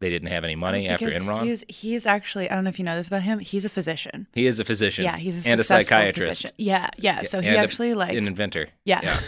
[0.00, 1.44] they didn't have any money after Because Enron.
[1.44, 4.26] He's, he's actually, I don't know if you know this about him, he's a physician.
[4.34, 5.04] he is a physician.
[5.04, 6.42] Yeah, he's a and a psychiatrist.
[6.42, 6.54] physician.
[6.58, 7.22] Yeah, yeah.
[7.22, 8.68] So he and a- actually like an inventor.
[8.84, 9.18] yeah.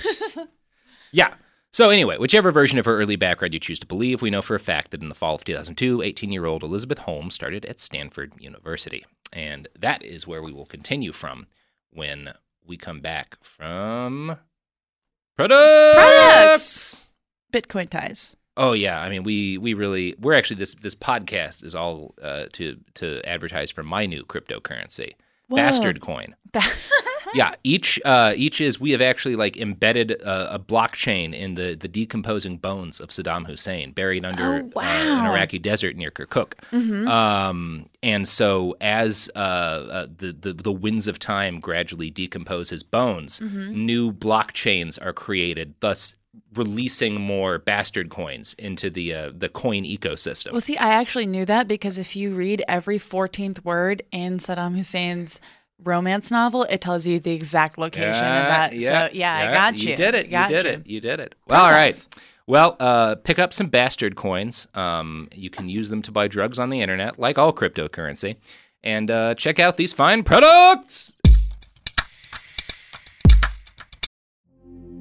[1.13, 1.35] Yeah.
[1.77, 4.55] So, anyway, whichever version of her early background you choose to believe, we know for
[4.55, 7.81] a fact that in the fall of 2002, 18 year old Elizabeth Holmes started at
[7.81, 9.05] Stanford University.
[9.31, 11.49] And that is where we will continue from
[11.91, 12.31] when
[12.67, 14.39] we come back from
[15.37, 15.95] products.
[15.95, 17.09] Products!
[17.53, 18.37] Bitcoin ties.
[18.57, 22.47] Oh yeah, I mean we we really we're actually this this podcast is all uh,
[22.53, 25.11] to to advertise for my new cryptocurrency,
[25.49, 25.57] Whoa.
[25.57, 26.37] Bastard Coin.
[27.35, 31.75] Yeah, each uh, each is we have actually like embedded a, a blockchain in the
[31.75, 35.27] the decomposing bones of Saddam Hussein, buried under Oh, uh, an.
[35.27, 36.55] Iraqi desert near Kirkuk.
[36.73, 37.09] Mm-hmm.
[37.09, 42.83] Um, and so as uh, uh, the, the the winds of time gradually decompose his
[42.83, 43.85] bones, Mm-hmm.
[43.87, 46.17] new blockchains are created, thus
[46.55, 50.53] releasing more bastard coins into the uh, the coin ecosystem.
[50.53, 54.77] Well, see, I actually knew that because if you read every 14th word in Saddam
[54.77, 55.41] Hussein's
[55.83, 58.81] romance novel, it tells you the exact location of that.
[58.81, 59.91] so, yeah, I got you.
[59.91, 60.27] You did it.
[60.27, 60.71] You did you.
[60.73, 60.87] it.
[60.87, 61.35] You did it.
[61.47, 62.09] Well, all right.
[62.47, 64.69] Well, uh, pick up some bastard coins.
[64.75, 68.37] Um, you can use them to buy drugs on the internet, like all cryptocurrency.
[68.85, 71.15] And uh, check out these fine products.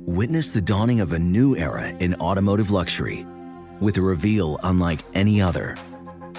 [0.07, 3.25] Witness the dawning of a new era in automotive luxury
[3.79, 5.75] with a reveal unlike any other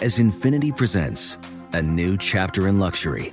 [0.02, 1.38] as Infiniti presents
[1.72, 3.32] a new chapter in luxury,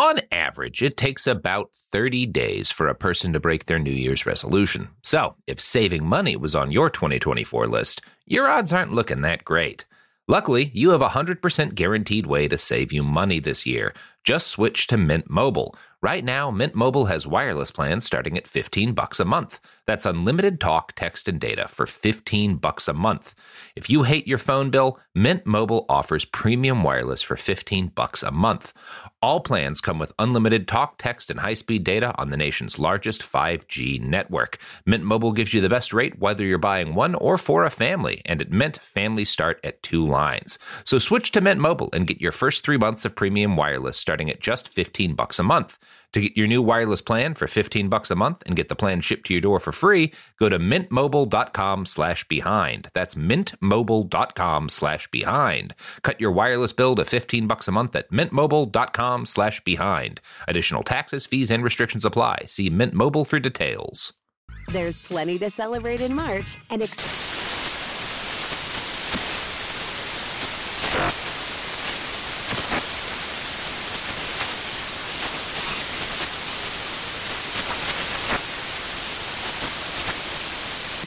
[0.00, 4.24] On average, it takes about 30 days for a person to break their New Year's
[4.24, 4.88] resolution.
[5.02, 9.84] So, if saving money was on your 2024 list, your odds aren't looking that great.
[10.26, 13.92] Luckily, you have a 100% guaranteed way to save you money this year.
[14.22, 15.74] Just switch to Mint Mobile.
[16.02, 19.58] Right now, Mint Mobile has wireless plans starting at 15 bucks a month.
[19.86, 23.34] That's unlimited talk, text, and data for 15 bucks a month.
[23.74, 28.30] If you hate your phone bill, Mint Mobile offers premium wireless for 15 bucks a
[28.30, 28.72] month.
[29.22, 34.00] All plans come with unlimited talk, text, and high-speed data on the nation's largest 5G
[34.00, 34.56] network.
[34.86, 38.22] Mint Mobile gives you the best rate whether you're buying one or for a family,
[38.24, 40.58] and at Mint, families start at two lines.
[40.84, 44.30] So switch to Mint Mobile and get your first 3 months of premium wireless starting
[44.30, 45.78] at just 15 bucks a month.
[46.12, 49.00] To get your new wireless plan for 15 bucks a month and get the plan
[49.00, 52.88] shipped to your door for free, go to mintmobile.com slash behind.
[52.94, 55.74] That's mintmobile.com slash behind.
[56.02, 60.20] Cut your wireless bill to 15 bucks a month at mintmobile.com slash behind.
[60.48, 62.42] Additional taxes, fees, and restrictions apply.
[62.46, 64.12] See Mint Mobile for details.
[64.72, 67.49] There's plenty to celebrate in March and ex-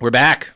[0.00, 0.50] We're back.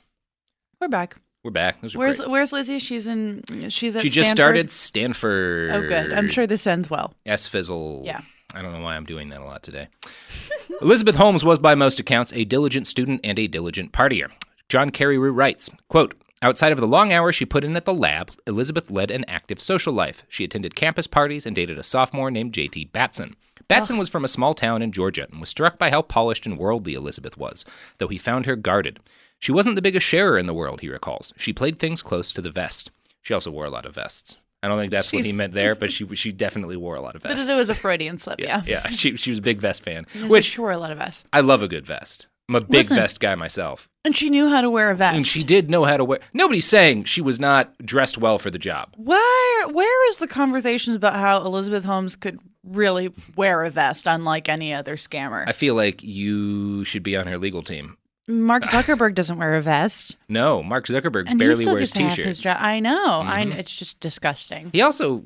[0.80, 1.16] We're back.
[1.42, 1.78] We're back.
[1.80, 2.30] Where's great.
[2.30, 2.78] Where's Lizzie?
[2.78, 3.42] She's in.
[3.70, 4.00] She's at.
[4.00, 4.02] Stanford.
[4.02, 4.36] She just Stanford.
[4.36, 5.70] started Stanford.
[5.70, 6.12] Oh, good.
[6.12, 7.14] I'm sure this ends well.
[7.24, 8.02] S Fizzle.
[8.04, 8.20] Yeah.
[8.54, 9.88] I don't know why I'm doing that a lot today.
[10.82, 14.30] Elizabeth Holmes was, by most accounts, a diligent student and a diligent partier.
[14.68, 18.32] John Carreyrou writes, quote, Outside of the long hours she put in at the lab,
[18.46, 20.24] Elizabeth led an active social life.
[20.28, 22.86] She attended campus parties and dated a sophomore named J.T.
[22.86, 23.36] Batson.
[23.68, 26.58] Batson was from a small town in Georgia and was struck by how polished and
[26.58, 27.64] worldly Elizabeth was,
[27.98, 28.98] though he found her guarded.
[29.40, 31.32] She wasn't the biggest sharer in the world, he recalls.
[31.36, 32.90] She played things close to the vest.
[33.22, 34.38] She also wore a lot of vests.
[34.62, 37.16] I don't think that's what he meant there, but she she definitely wore a lot
[37.16, 37.46] of vests.
[37.46, 38.62] But it was a Freudian slip, yeah.
[38.66, 40.98] yeah, she she was a big vest fan, Yes, which she wore a lot of
[40.98, 41.24] vests.
[41.32, 42.26] I love a good vest.
[42.48, 42.96] I'm a big Listen.
[42.96, 43.88] vest guy myself.
[44.04, 45.14] And she knew how to wear a vest.
[45.14, 46.18] And she did know how to wear.
[46.32, 48.92] Nobody's saying she was not dressed well for the job.
[48.96, 54.48] Where where is the conversations about how Elizabeth Holmes could really wear a vest unlike
[54.48, 55.44] any other scammer?
[55.46, 57.96] I feel like you should be on her legal team.
[58.30, 60.16] Mark Zuckerberg doesn't wear a vest.
[60.28, 62.56] No, Mark Zuckerberg And barely wears gets to have his t-shirts.
[62.60, 63.20] I know.
[63.20, 63.48] I Mhm.
[63.48, 64.70] kn- it's just disgusting.
[64.72, 65.24] He also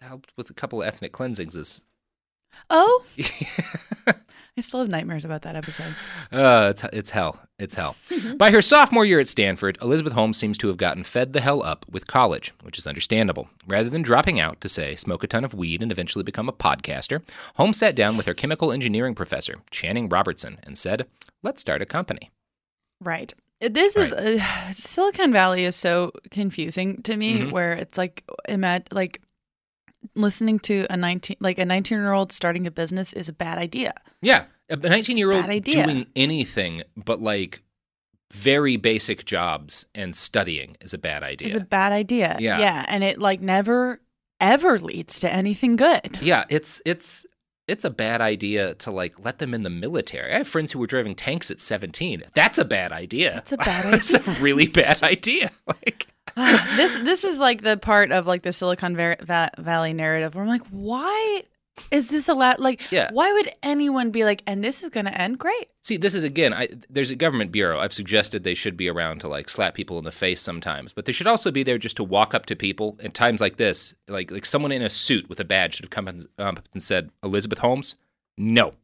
[0.00, 1.82] helped with a couple of ethnic cleansings.
[2.70, 3.04] Oh,
[4.56, 5.94] I still have nightmares about that episode.
[6.30, 7.40] Uh, it's, it's hell.
[7.58, 7.96] It's hell.
[8.36, 11.60] By her sophomore year at Stanford, Elizabeth Holmes seems to have gotten fed the hell
[11.62, 13.48] up with college, which is understandable.
[13.66, 16.52] Rather than dropping out to, say, smoke a ton of weed and eventually become a
[16.52, 17.22] podcaster,
[17.56, 21.06] Holmes sat down with her chemical engineering professor, Channing Robertson, and said,
[21.42, 22.30] Let's start a company.
[23.00, 23.34] Right.
[23.60, 24.38] This is uh,
[24.72, 27.38] Silicon Valley is so confusing to me.
[27.40, 27.52] Mhm.
[27.52, 29.20] Where it's like, imagine like
[30.14, 33.58] listening to a nineteen like a nineteen year old starting a business is a bad
[33.58, 33.92] idea.
[34.20, 37.62] Yeah, a 19 year old doing anything but like
[38.32, 41.48] very basic jobs and studying is a bad idea.
[41.48, 42.36] Is a bad idea.
[42.40, 42.58] Yeah.
[42.58, 44.00] yeah, and it like never
[44.40, 46.18] ever leads to anything good.
[46.20, 47.26] yeah, it's it's
[47.66, 50.32] it's a bad idea to like let them in the military.
[50.32, 52.24] I have friends who were driving tanks at 17.
[52.34, 53.32] That's a bad idea.
[53.32, 53.90] That's a bad idea.
[53.92, 55.50] That's a really bad idea.
[55.66, 56.08] Like
[56.76, 60.42] this this is like the part of like the Silicon Va- Va- Valley narrative where
[60.42, 61.42] I'm like, why
[61.90, 62.60] is this allowed?
[62.60, 63.10] Like, Yeah.
[63.12, 65.72] why would anyone be like, and this is going to end great?
[65.82, 66.52] See, this is again.
[66.52, 67.78] I, there's a government bureau.
[67.80, 71.04] I've suggested they should be around to like slap people in the face sometimes, but
[71.04, 73.94] they should also be there just to walk up to people at times like this.
[74.08, 76.82] Like like someone in a suit with a badge should have come and, um, and
[76.82, 77.96] said, "Elizabeth Holmes,
[78.38, 78.74] no,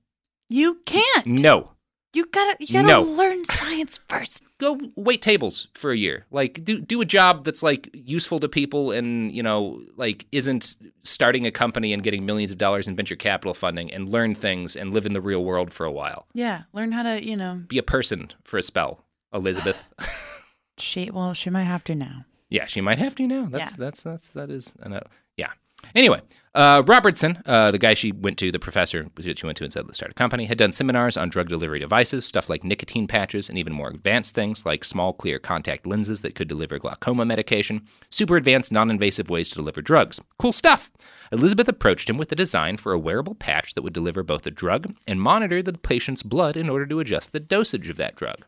[0.49, 1.27] You can't.
[1.27, 1.73] no,
[2.13, 3.03] You gotta you gotta No.
[3.03, 4.43] learn science first.
[4.59, 6.27] go wait tables for a year.
[6.31, 10.77] Like do do a job that's like useful to people and you know like isn't
[11.03, 14.75] starting a company and getting millions of dollars in venture capital funding and learn things
[14.77, 16.27] and live in the real world for a while.
[16.35, 17.63] Yeah, learn how to you know.
[17.69, 19.89] Be a person for a spell, Elizabeth."
[20.79, 22.25] She well, she might have to now.
[22.49, 23.47] Yeah, she might have to now.
[23.51, 23.85] That's Yeah.
[23.85, 25.01] that's that's that is uh,
[25.37, 25.51] yeah.
[25.95, 26.21] Anyway,
[26.55, 29.87] uh, Robertson, uh, the guy she went to, the professor she went to and said
[29.87, 33.49] let's start a company, had done seminars on drug delivery devices, stuff like nicotine patches,
[33.49, 37.87] and even more advanced things like small clear contact lenses that could deliver glaucoma medication,
[38.11, 40.21] super advanced non-invasive ways to deliver drugs.
[40.39, 40.91] Cool stuff.
[41.31, 44.51] Elizabeth approached him with a design for a wearable patch that would deliver both the
[44.51, 48.45] drug and monitor the patient's blood in order to adjust the dosage of that drug.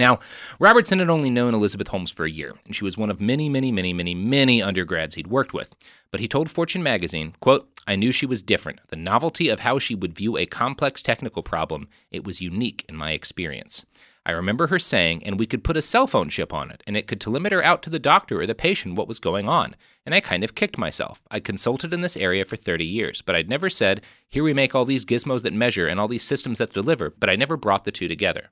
[0.00, 0.18] Now,
[0.58, 3.50] Robertson had only known Elizabeth Holmes for a year, and she was one of many,
[3.50, 5.76] many, many, many, many undergrads he'd worked with.
[6.10, 8.80] But he told Fortune magazine, quote, I knew she was different.
[8.88, 12.96] The novelty of how she would view a complex technical problem, it was unique in
[12.96, 13.84] my experience.
[14.24, 16.96] I remember her saying, and we could put a cell phone chip on it, and
[16.96, 19.76] it could telemeter out to the doctor or the patient what was going on.
[20.06, 21.20] And I kind of kicked myself.
[21.30, 24.74] I'd consulted in this area for 30 years, but I'd never said, here we make
[24.74, 27.84] all these gizmos that measure and all these systems that deliver, but I never brought
[27.84, 28.48] the two together.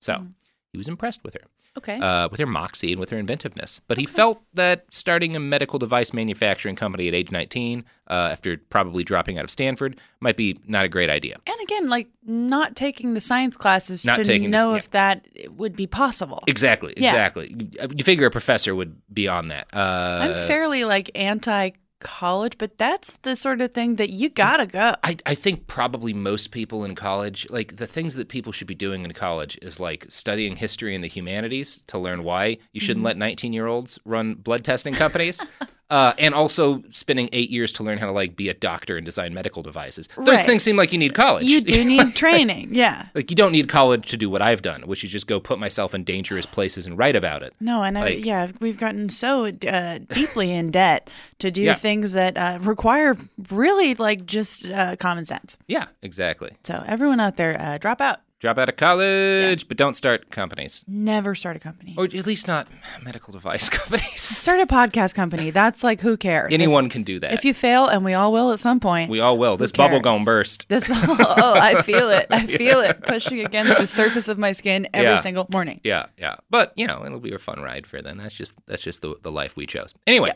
[0.00, 0.32] So, mm.
[0.72, 1.42] He was impressed with her
[1.76, 1.98] Okay.
[1.98, 3.80] uh, with her moxie and with her inventiveness.
[3.86, 8.56] But he felt that starting a medical device manufacturing company at age 19, uh, after
[8.70, 11.36] probably dropping out of Stanford, might be not a great idea.
[11.46, 14.78] and again, like not taking the science classes Not to the- know yeah.
[14.78, 16.42] if that would be possible.
[16.46, 17.10] Exactly, Yeah.
[17.10, 17.54] exactly.
[17.56, 19.66] You- You figure a professor would be on that.
[19.72, 21.70] Uh, I'm fairly like anti
[22.02, 24.94] college, but that's the sort of thing that you gotta go.
[25.02, 28.74] I, I think probably most people in college, like the things that people should be
[28.74, 32.98] doing in college is like studying history and the humanities to learn why you shouldn't
[33.02, 33.06] Mm-hmm.
[33.06, 35.44] let 19 year olds run blood testing companies.
[35.92, 39.04] uh, and also spending eight years to learn how to like be a doctor and
[39.04, 40.08] design medical devices.
[40.16, 40.46] Those Right.
[40.46, 41.44] things seem like you need college.
[41.44, 42.68] You do need training.
[42.72, 43.06] Yeah.
[43.14, 45.58] like you don't need college to do what I've done, which is just go put
[45.58, 47.52] myself in dangerous places and write about it.
[47.60, 51.74] No, and I, yeah, we've gotten so uh, deeply in debt to do Yeah.
[51.74, 53.14] things that uh, require
[53.50, 55.58] really like just uh, common sense.
[55.68, 56.52] Yeah, exactly.
[56.64, 58.20] So everyone out there, uh, drop out.
[58.42, 60.84] Drop out of college, but don't start companies.
[60.88, 61.94] Never start a company.
[61.96, 62.66] Or at least not
[63.00, 64.20] medical device companies.
[64.20, 65.52] Start a podcast company.
[65.52, 66.52] That's like who cares?
[66.52, 67.34] Anyone can do that.
[67.34, 69.10] If, if you fail, and we all will at some point.
[69.10, 69.56] we all will.
[69.56, 70.68] This bubble gonna burst.
[70.68, 72.26] this bubble, oh, I feel it.
[72.30, 75.16] I feel it pushing against the surface of my skin every Yeah.
[75.18, 75.80] single morning.
[75.84, 76.34] Yeah, yeah.
[76.50, 78.18] But you know, it'll be a fun ride for them.
[78.18, 79.94] That's just that's just the, the life we chose.
[80.04, 80.32] Anyway,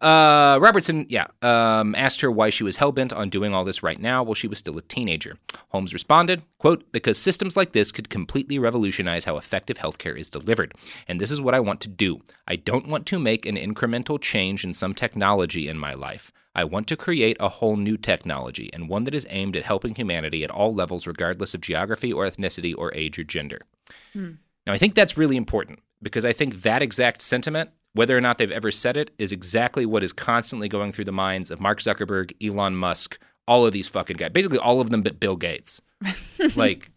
[0.00, 3.82] uh, Robertson, yeah, um, asked her why she was hell bent on doing all this
[3.82, 5.38] right now while she was still a teenager.
[5.70, 10.74] Holmes responded, "quote Because systems like this could completely revolutionize how effective healthcare is delivered,
[11.06, 12.20] and this is what I want to do.
[12.46, 16.64] I don't want to make an incremental change in some technology in my life." I
[16.64, 20.42] want to create a whole new technology and one that is aimed at helping humanity
[20.42, 23.60] at all levels, regardless of geography or ethnicity or age or gender.
[24.12, 24.32] Hmm.
[24.66, 28.38] Now, I think that's really important because I think that exact sentiment, whether or not
[28.38, 31.78] they've ever said it, is exactly what is constantly going through the minds of Mark
[31.78, 34.30] Zuckerberg, Elon Musk, all of these fucking guys.
[34.30, 35.80] Basically, all of them but Bill Gates.
[36.56, 36.90] like,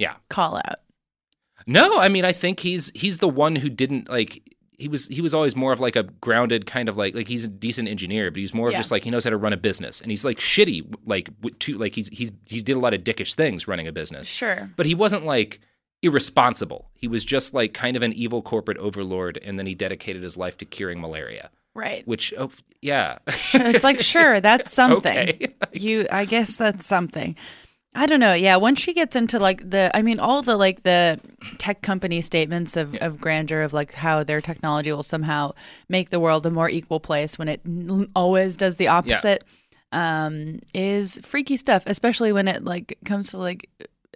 [0.00, 0.14] yeah.
[0.30, 0.80] Call out.
[1.66, 4.42] No, I mean, I think he's he's the one who didn't like.
[4.78, 7.44] He was he was always more of like a grounded kind of like like he's
[7.44, 9.58] a decent engineer, but he's more of just like he knows how to run a
[9.58, 11.28] business, and he's like shitty like
[11.60, 14.28] to like he's he's he's did a lot of dickish things running a business.
[14.30, 14.70] Sure.
[14.76, 15.60] but he wasn't like
[16.02, 16.90] irresponsible.
[16.94, 20.38] He was just like kind of an evil corporate overlord, and then he dedicated his
[20.38, 21.50] life to curing malaria.
[21.74, 22.06] Right.
[22.06, 22.50] Which, oh,
[22.82, 23.18] yeah,
[23.54, 25.54] it's like sure that's something Okay.
[25.72, 27.36] you i guess that's something
[27.94, 28.34] i don't know.
[28.34, 31.20] Yeah once she gets into like the i mean all the like the
[31.58, 35.52] tech company statements of, of grandeur of like how their technology will somehow
[35.88, 37.60] make the world a more equal place when it
[38.14, 39.44] always does the opposite
[39.92, 43.68] um is freaky stuff especially when it like comes to like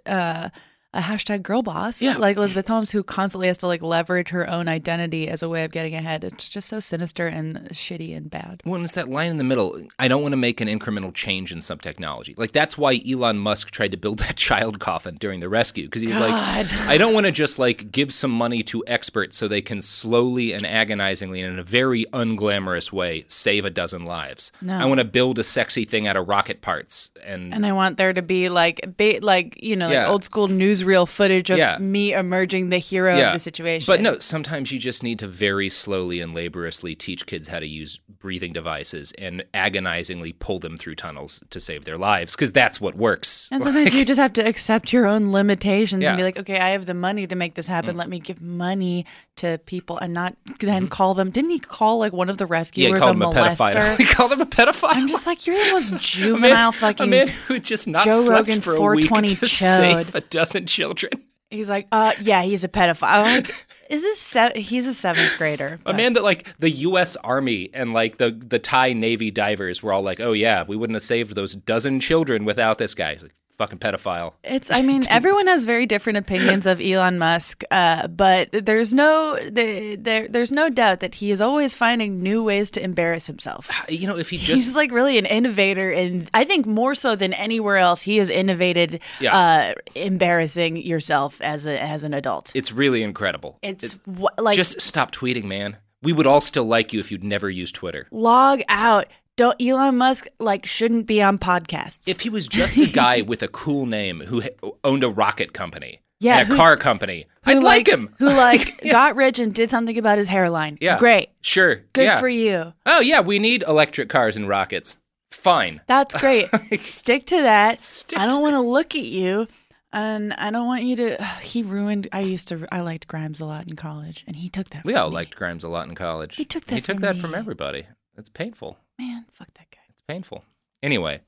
[0.05, 0.49] uh
[0.95, 2.17] a hashtag girl boss Yeah.
[2.17, 5.63] like elizabeth holmes who constantly has to like leverage her own identity as a way
[5.63, 9.09] of getting ahead it's just so sinister and shitty and bad Well, and it's that
[9.09, 9.77] line in the middle.
[9.99, 12.33] I don't want to make an incremental change in some technology.
[12.37, 16.01] Like that's why Elon Musk tried to build that child coffin during the rescue because
[16.01, 16.65] he was God.
[16.65, 19.81] like, I don't want to just like give some money to experts so they can
[19.81, 24.51] slowly and agonizingly and in a very unglamorous way save a dozen lives.
[24.61, 24.77] No.
[24.77, 27.97] I want to build a sexy thing out of rocket parts and, And I want
[27.97, 30.47] there to be like, ba- like you know, like old school
[30.85, 31.77] newsreel footage of Yeah.
[31.79, 33.85] me emerging the hero of the situation.
[33.87, 37.67] But no, sometimes you just need to very slowly and laboriously teach kids how to
[37.67, 42.81] use breathing devices and agonizingly pull them through tunnels to save their lives because that's
[42.81, 43.49] what works.
[43.51, 46.09] And sometimes you just have to accept your own limitations Yeah.
[46.09, 46.11] Mm.
[46.13, 47.95] and be like, okay, I have the money to make this happen.
[47.97, 49.05] Let me give money
[49.37, 51.29] to people and not then call them.
[51.29, 52.45] Didn't he call like one of the.
[52.45, 53.73] Yeah, rescuers he called a him a molester?
[53.73, 53.97] pedophile.
[53.97, 54.89] he called him a pedophile.
[54.91, 57.03] I'm just like, you're the most a man, juvenile fucking.
[57.03, 59.47] a man who just not Joe slept Rogan for a week 420 to chode.
[60.05, 61.11] save a dozen children.
[61.49, 63.23] He's like, uh, yeah, he's a pedophile.
[63.23, 64.19] I'm like, is this?
[64.19, 65.79] Se- he's a seventh grader.
[65.85, 67.15] A man that like the U.S.
[67.17, 70.95] Army and like the the Thai Navy divers were all like, "Oh yeah, we wouldn't
[70.95, 74.33] have saved those dozen children without this guy." He's like, fucking pedophile.
[74.43, 74.69] It's.
[74.71, 79.95] I mean, everyone has very different opinions of Elon Musk, uh, but there's no there,
[79.97, 83.69] there there's no doubt that he is always finding new ways to embarrass himself.
[83.95, 87.15] You know, if he just He's like really an innovator, and I think more so
[87.15, 88.99] than anywhere else, he has innovated.
[89.19, 89.35] Yeah.
[89.37, 92.51] Uh, embarrassing yourself as a as an adult.
[92.55, 93.57] it's really incredible.
[93.61, 95.77] It's wha- like just stop tweeting, man.
[96.01, 98.07] We would all still like you if you'd never used Twitter.
[98.11, 99.07] log out.
[99.37, 102.07] Don't Elon Musk like shouldn't be on podcasts.
[102.07, 104.41] If he was just a guy with a cool name who
[104.83, 108.15] owned a rocket company Yeah, and a who- car company, I'd like him.
[108.19, 110.77] Who like got rich and did something about his hairline.
[110.79, 110.97] Yeah.
[110.97, 111.29] Great.
[111.41, 111.81] Sure.
[111.93, 112.19] Good yeah.
[112.19, 112.73] for you.
[112.85, 114.97] Oh yeah, we need electric cars and rockets.
[115.31, 115.81] Fine.
[115.87, 116.47] That's great.
[116.81, 117.81] Stick to that.
[117.81, 119.47] Stick I don't want to look at you.
[119.91, 121.23] And I don't want you to.
[121.41, 122.07] he ruined.
[122.13, 122.65] I used to.
[122.71, 124.85] I liked Grimes a lot in college, and he took that.
[124.85, 125.15] We all me.
[125.15, 126.35] liked Grimes a lot in college.
[126.37, 126.75] He took that.
[126.75, 127.21] He took from that me.
[127.21, 127.85] from everybody.
[128.17, 128.77] It's painful.
[128.99, 129.81] Man, fuck that guy.
[129.89, 130.43] It's painful.
[130.83, 131.21] Anyway,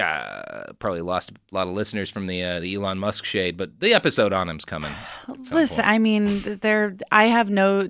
[0.00, 3.80] uh, probably lost a lot of listeners from the uh, the Elon Musk shade, but
[3.80, 4.92] the episode on him's coming.
[5.50, 5.88] Listen, point.
[5.88, 6.94] I mean, there.
[7.12, 7.88] I have no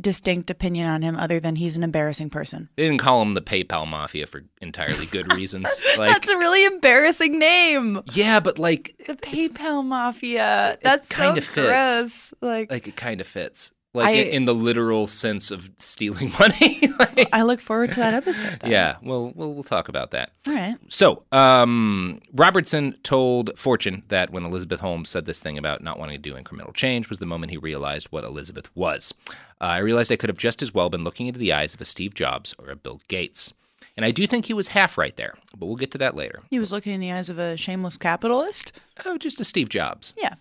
[0.00, 2.68] distinct opinion on him other than he's an embarrassing person.
[2.76, 5.82] They didn't call him the PayPal Mafia for entirely good reasons.
[5.98, 8.00] Like, That's a really embarrassing name.
[8.12, 10.78] yeah, but like, The PayPal Mafia.
[10.80, 11.54] That's kinda fits.
[11.54, 12.34] gross.
[12.40, 13.72] Like, like it kind of fits.
[13.94, 16.80] Like I- in, the literal sense of stealing money.
[16.98, 18.58] Like- I look forward to that episode.
[18.60, 18.68] Though.
[18.68, 20.32] yeah, well, we'll we'll talk about that.
[20.46, 20.76] All right.
[20.88, 26.20] So, um, Robertson told Fortune that when Elizabeth Holmes said this thing about not wanting
[26.20, 29.12] to do incremental change was the moment he realized what Elizabeth was.
[29.60, 31.80] Uh, I realized I could have just as well been looking into the eyes of
[31.80, 33.52] a Steve Jobs or a Bill Gates.
[33.96, 36.42] And I do think he was half right there, but we'll get to that later.
[36.50, 38.70] He was looking in the eyes of a shameless capitalist.
[39.04, 40.14] Oh, just a Steve Jobs.
[40.16, 40.34] Yeah.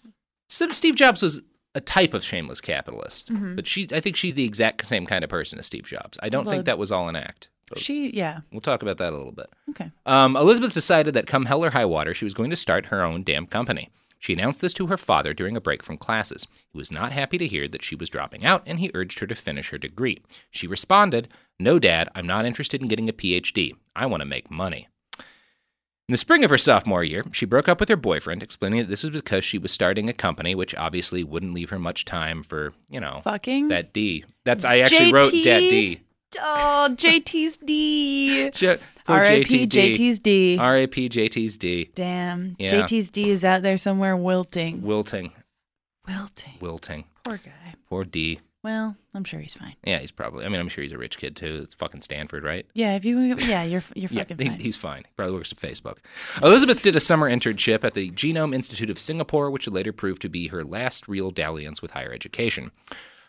[0.49, 1.41] So Steve Jobs was
[1.77, 3.55] a type of shameless capitalist, Mm-hmm.
[3.55, 6.17] but she, I think she's the exact same kind of person as Steve Jobs.
[6.21, 7.49] I don't Well, think that was all an act.
[7.75, 8.39] She, yeah.
[8.51, 9.47] we'll talk about that a little bit.
[9.71, 9.91] Okay.
[10.05, 13.03] Um, Elizabeth decided that come hell or high water, she was going to start her
[13.03, 13.89] own damn company.
[14.19, 16.47] She announced this to her father during a break from classes.
[16.71, 19.27] He was not happy to hear that she was dropping out, and he urged her
[19.27, 20.17] to finish her degree.
[20.49, 21.27] She responded,
[21.59, 23.73] No, Dad, I'm not interested in getting a PhD.
[23.95, 24.87] I want to make money.
[26.07, 28.87] In the spring of her sophomore year, she broke up with her boyfriend, explaining that
[28.87, 32.43] this was because she was starting a company, which obviously wouldn't leave her much time
[32.43, 33.67] for, you know, Fucking.
[33.67, 34.23] that D.
[34.45, 35.43] That's I actually wrote JT.
[35.43, 35.99] Dat D.
[36.39, 38.49] Oh, JT's D.
[38.51, 39.67] J- R.I.P.
[39.67, 40.57] JT's D.
[40.57, 41.09] R.I.P.
[41.09, 41.89] JT's D.
[41.93, 42.55] Damn.
[42.57, 42.69] Yeah.
[42.69, 44.83] JT's D is out there somewhere wilting.
[44.83, 45.33] Wilting.
[46.07, 46.53] Wilting.
[46.61, 47.03] Wilting.
[47.25, 47.73] Poor guy.
[47.89, 48.39] Poor D.
[48.67, 49.77] Well, I'm sure he's fine.
[49.85, 50.43] Yeah, he's probably.
[50.43, 51.61] I mean, I'm sure he's a rich kid too.
[51.63, 52.65] It's fucking Stanford, right?
[52.73, 54.59] Yeah, if you yeah, you're you're Yeah, fucking he's, fine.
[54.61, 55.03] he's fine.
[55.05, 55.99] He probably works at Facebook.
[56.43, 60.27] Elizabeth did a summer internship at the Genome Institute of Singapore, which later proved to
[60.27, 62.71] be her last real dalliance with higher education.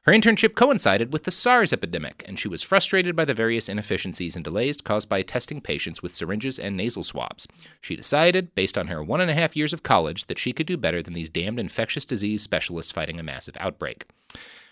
[0.02, 4.34] Her internship coincided with the SARS epidemic, and she was frustrated by the various inefficiencies
[4.34, 7.46] and delays caused by testing patients with syringes and nasal swabs.
[7.80, 10.66] She decided, based on her one and a half years of college, that she could
[10.66, 14.06] do better than these damned infectious disease specialists fighting a massive outbreak.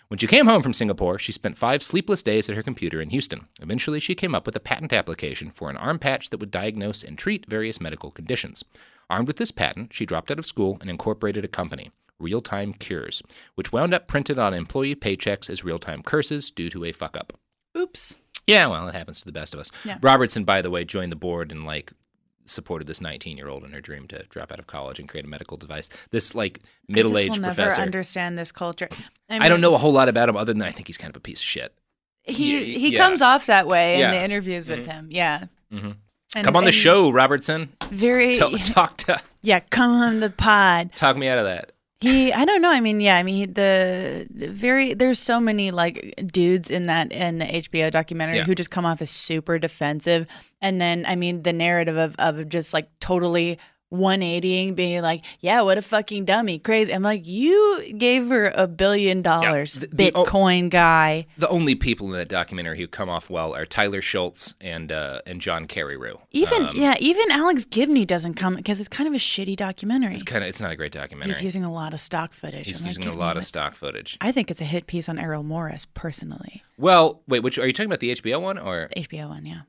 [0.07, 3.09] When she came home from Singapore, she spent five sleepless days at her computer in
[3.09, 3.47] Houston.
[3.61, 7.03] Eventually, she came up with a patent application for an arm patch that would diagnose
[7.03, 8.63] and treat various medical conditions.
[9.09, 12.73] Armed with this patent, she dropped out of school and incorporated a company, Real Time
[12.73, 13.21] Cures,
[13.55, 17.17] which wound up printed on employee paychecks as real time curses due to a fuck
[17.17, 17.33] up.
[17.77, 18.15] Oops.
[18.45, 19.71] Yeah, well, it happens to the best of us.
[19.83, 19.97] Yeah.
[20.01, 21.91] Robertson, by the way, joined the board and like
[22.49, 25.25] supported this 19 year old in her dream to drop out of college and create
[25.25, 25.89] a medical device.
[26.11, 27.69] This like middle aged professor.
[27.69, 28.89] Never understand this culture.
[29.29, 31.09] I, I don't know a whole lot about him other than I think he's kind
[31.09, 31.73] of a piece of shit.
[32.23, 32.97] He Yeah, he yeah.
[32.97, 34.11] comes off that way Yeah.
[34.11, 35.07] in the interviews with him.
[35.11, 35.45] Yeah.
[35.71, 35.95] Mhm.
[36.35, 37.69] And- Come on the show, Robertson.
[37.89, 39.61] Very Tell, talk to yeah.
[39.61, 40.91] Come on the pod.
[40.95, 41.71] talk me out of that.
[41.99, 42.69] He, I don't know.
[42.69, 43.17] I mean, yeah.
[43.17, 47.89] I mean, the, the very there's so many like dudes in that in the HBO
[47.91, 48.43] documentary Yeah.
[48.43, 50.27] who just come off as super defensive,
[50.61, 53.57] and then I mean the narrative of of just like totally
[53.91, 56.93] 180ing, being like, yeah, what a fucking dummy, crazy.
[56.93, 61.25] I'm like, you gave her a billion dollars, the- the- Bitcoin guy.
[61.37, 65.21] The only people in that documentary who come off well are Tyler Schultz and uh,
[65.25, 66.19] and John Carreyrou.
[66.31, 70.13] Even Um, yeah, even Alex Gibney doesn't come because it's kind of a shitty documentary.
[70.15, 71.33] it's kind of it's not a great documentary.
[71.33, 72.65] He's using a lot of stock footage.
[72.65, 74.17] He's I'm like, using a lot of the-" stock footage.
[74.21, 76.63] I think it's a hit piece on Errol Morris personally.
[76.77, 79.61] Well, wait, which are you talking about the HBO one or HBO one, yeah.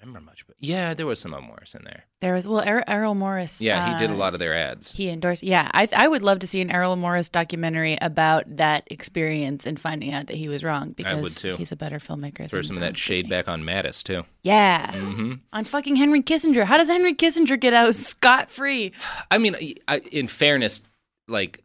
[0.00, 0.46] Remember much?
[0.46, 2.04] But yeah, there was some Morris in there.
[2.20, 3.60] There was well, Er- Errol Morris.
[3.60, 4.92] Yeah, he did a uh, lot of their ads.
[4.92, 5.42] He endorsed.
[5.42, 9.78] Yeah, I I would love to see an Errol Morris documentary about that experience and
[9.78, 11.56] finding out that he was wrong because would too.
[11.56, 12.48] he's a better filmmaker.
[12.48, 14.24] Throw than some of that shade back on Mattis too.
[14.42, 16.64] Yeah, hmm on fucking Henry Kissinger.
[16.64, 18.92] How does Henry Kissinger get out scot free?
[19.30, 20.82] I mean, I, in fairness,
[21.28, 21.62] like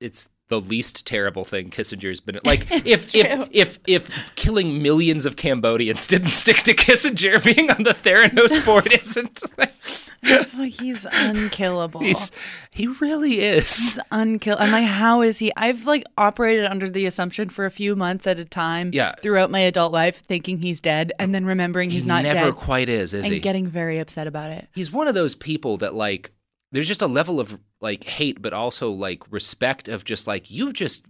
[0.00, 2.70] it's the least terrible thing Kissinger's been like.
[2.70, 7.94] if if if if killing millions of Cambodians didn't stick to Kissinger, being on the
[7.94, 9.42] Theranos board isn't.
[10.24, 12.00] It's like he's unkillable.
[12.02, 12.30] He's
[12.70, 13.94] he really is.
[13.94, 14.56] He's unkill.
[14.58, 15.50] I'm like, how is he?
[15.56, 18.90] I've like operated under the assumption for a few months at a time.
[18.92, 19.14] Yeah.
[19.22, 22.54] Throughout my adult life, thinking he's dead, and then remembering he's he not never dead,
[22.54, 23.40] quite is, is and he?
[23.40, 24.68] getting very upset about it.
[24.74, 26.30] He's one of those people that like.
[26.72, 30.72] There's just a level of like hate, but also like respect of just like you've
[30.72, 31.04] just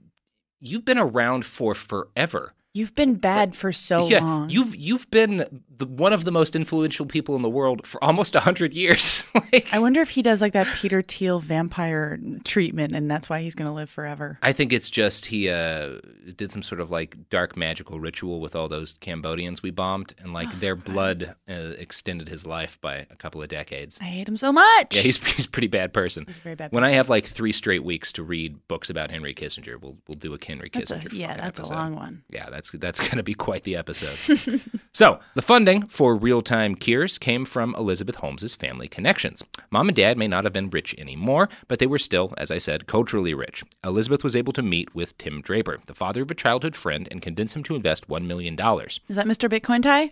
[0.61, 2.55] you've been around for forever.
[2.75, 4.51] You've been bad for so yeah, long.
[4.51, 8.35] you've you've been the, one of the most influential people in the world for almost
[8.43, 9.28] hundred years.
[9.53, 13.41] like, I wonder if he does like that Peter Thiel vampire treatment, and that's why
[13.41, 14.39] he's gonna live forever.
[14.43, 15.99] I think it's just he uh,
[16.37, 20.33] did some sort of like dark magical ritual with all those Cambodians we bombed, and
[20.33, 23.99] like their blood uh, extended his life by a couple of decades.
[24.01, 24.97] I hate him so much.
[24.97, 26.24] Yeah, he's he's a pretty bad person.
[26.26, 29.11] He's a very bad When I have like three straight weeks to read books about
[29.11, 31.12] Henry Kissinger, we'll we'll do a Henry That's a, Kissinger.
[31.12, 31.74] yeah, that's episode.
[31.74, 32.22] a long one.
[32.30, 34.61] Yeah, that's that's going to be quite the episode.
[34.93, 35.43] so, the
[35.81, 39.43] for real-time cures came from Elizabeth Holmes's family connections.
[39.70, 42.59] Mom and dad may not have been rich anymore, but they were still, as I
[42.59, 43.64] said, culturally rich.
[43.83, 47.23] Elizabeth was able to meet with Tim Draper, the father of a childhood friend, and
[47.23, 48.55] convince him to invest $1 million.
[48.55, 49.49] Is that Mr.
[49.49, 50.11] Bitcoin tie?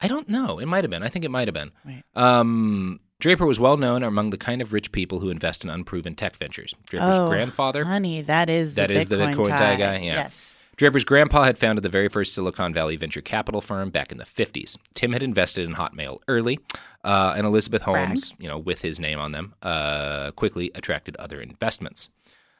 [0.00, 0.58] I don't know.
[0.58, 1.02] It might have been.
[1.02, 1.70] I think it might have been.
[1.84, 2.02] Right.
[2.14, 6.16] Um, Draper was well known among the kind of rich people who invest in unproven
[6.16, 6.74] tech ventures.
[6.88, 9.98] Draper's oh, grandfather honey, that is That the is the Bitcoin, Bitcoin tie tie guy,
[9.98, 10.14] yeah.
[10.14, 10.56] Yes.
[10.82, 14.24] Draper's grandpa had founded the very first Silicon Valley venture capital firm back in the
[14.24, 14.76] 50s.
[14.94, 16.58] Tim had invested in Hotmail early,
[17.04, 18.08] uh, and Elizabeth Brag.
[18.08, 22.10] Holmes, you know, with his name on them, uh, quickly attracted other investments.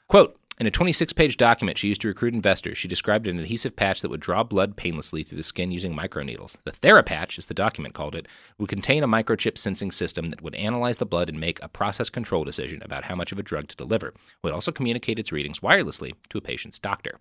[0.06, 3.74] Quote, in a 26 page document she used to recruit investors, she described an adhesive
[3.74, 6.56] patch that would draw blood painlessly through the skin using microneedles.
[6.62, 10.54] The TheraPatch, as the document called it, would contain a microchip sensing system that would
[10.54, 13.66] analyze the blood and make a process control decision about how much of a drug
[13.66, 14.10] to deliver.
[14.10, 14.14] It
[14.44, 17.18] would also communicate its readings wirelessly to a patient's doctor.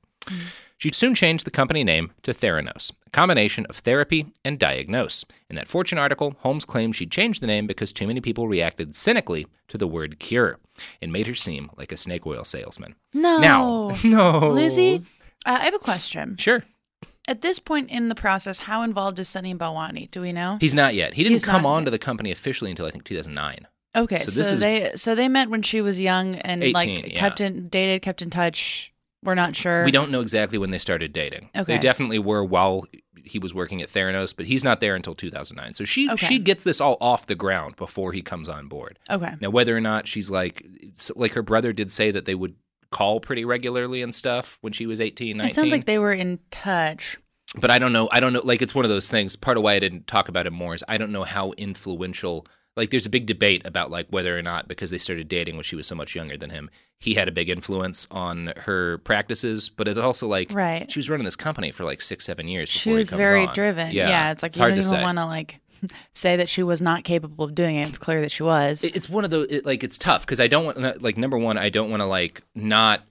[0.78, 5.24] She soon changed the company name to Theranos, a combination of therapy and diagnose.
[5.48, 8.96] In that Fortune article, Holmes claimed she'd changed the name because too many people reacted
[8.96, 10.58] cynically to the word cure.
[11.00, 12.96] It made her seem like a snake oil salesman.
[13.14, 13.38] No.
[13.40, 14.50] Now, no.
[14.50, 15.04] Lizzie,
[15.46, 16.36] uh, I have a question.
[16.38, 16.64] Sure.
[17.28, 20.10] At this point in the process, how involved is Sunny Balwani?
[20.10, 20.58] Do we know?
[20.60, 21.14] He's not yet.
[21.14, 21.86] He didn't He's come on yet.
[21.86, 23.68] to the company officially until I think 2009.
[23.96, 27.20] Okay, So so, they so they met when she was young and 18, like yeah.
[27.20, 28.91] kept in dated, kept in touch.
[29.24, 29.84] We're not sure.
[29.86, 31.50] We don't know exactly when they started dating.
[31.56, 31.74] Okay.
[31.74, 32.86] They definitely were while
[33.24, 35.76] he was working at Theranos, but he's not there until 2009.
[35.76, 36.26] So she Okay.
[36.26, 38.98] she gets this all off the ground before he comes on board.
[39.12, 39.34] Okay.
[39.40, 40.66] Now, whether or not she's like,
[41.16, 42.56] like her brother did say that they would
[42.90, 45.50] call pretty regularly and stuff when she was 18, 19.
[45.52, 47.18] It sounds like they were in touch.
[47.60, 48.10] but I don't know.
[48.12, 48.42] I don't know.
[48.44, 49.36] Like it's one of those things.
[49.36, 52.48] Part of why I didn't talk about it more is I don't know how influential.
[52.76, 55.64] Like there's a big debate about like whether or not because they started dating when
[55.64, 56.70] she was so much younger than him,
[57.02, 59.68] he had a big influence on her practices.
[59.70, 60.90] But it's also like Right.
[60.90, 62.70] she was running this company for like six, seven years.
[62.70, 63.54] She was very on.
[63.54, 63.92] driven.
[63.92, 65.60] Yeah, Yeah, it's like you hard don't to even want to like
[66.14, 67.90] say that she was not capable of doing it.
[67.90, 68.84] It's clear that she was.
[68.84, 71.58] It's one of those it, like it's tough because I don't want like number one
[71.58, 73.02] I don't want to like not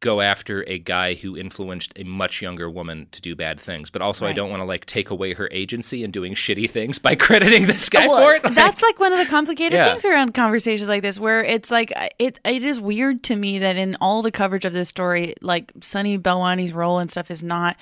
[0.00, 4.00] go after a guy who influenced a much younger woman to do bad things, but
[4.00, 7.14] also I don't want to like take away her agency and doing shitty things by
[7.26, 8.44] crediting this guy Well, for it.
[8.44, 9.88] Like, that's like one of the complicated Yeah.
[9.88, 12.38] things around conversations like this, where it's like it.
[12.44, 16.16] It is weird to me that in all the coverage of this story, like Sunny
[16.18, 17.76] Balwani's role and stuff is not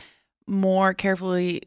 [0.47, 1.63] more carefully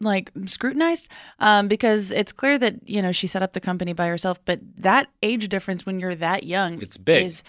[0.00, 4.06] like scrutinized um, because it's clear that you know she set up the company by
[4.08, 7.26] herself but that age difference when you're that young It's big.
[7.26, 7.42] is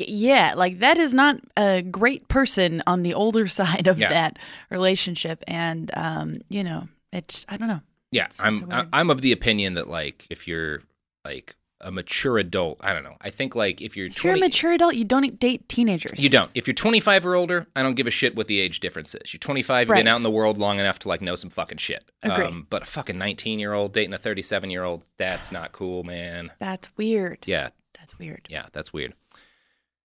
[0.00, 4.08] yeah like that is not a great person on the older side of Yeah.
[4.10, 4.38] that
[4.70, 7.80] relationship and um, you know it's i don't know
[8.10, 10.80] yeah, It's- I'm it's a I- weird- I'm of the opinion that like if you're
[11.26, 13.16] like a mature adult, I don't know.
[13.20, 16.28] I think like if you're if you're a mature adult you don't date teenagers You
[16.30, 16.50] don't.
[16.54, 19.32] If you're 25 or older, I don't give a shit what the age difference is.
[19.32, 21.78] You're 25, you've been out in the world long enough to like know some fucking
[21.78, 22.02] shit.
[22.24, 22.64] Um, Agree.
[22.70, 26.50] but a fucking 19 year old dating a 37 year old, that's not cool, man.
[26.58, 29.12] that's weird Yeah, that's weird yeah, that's weird.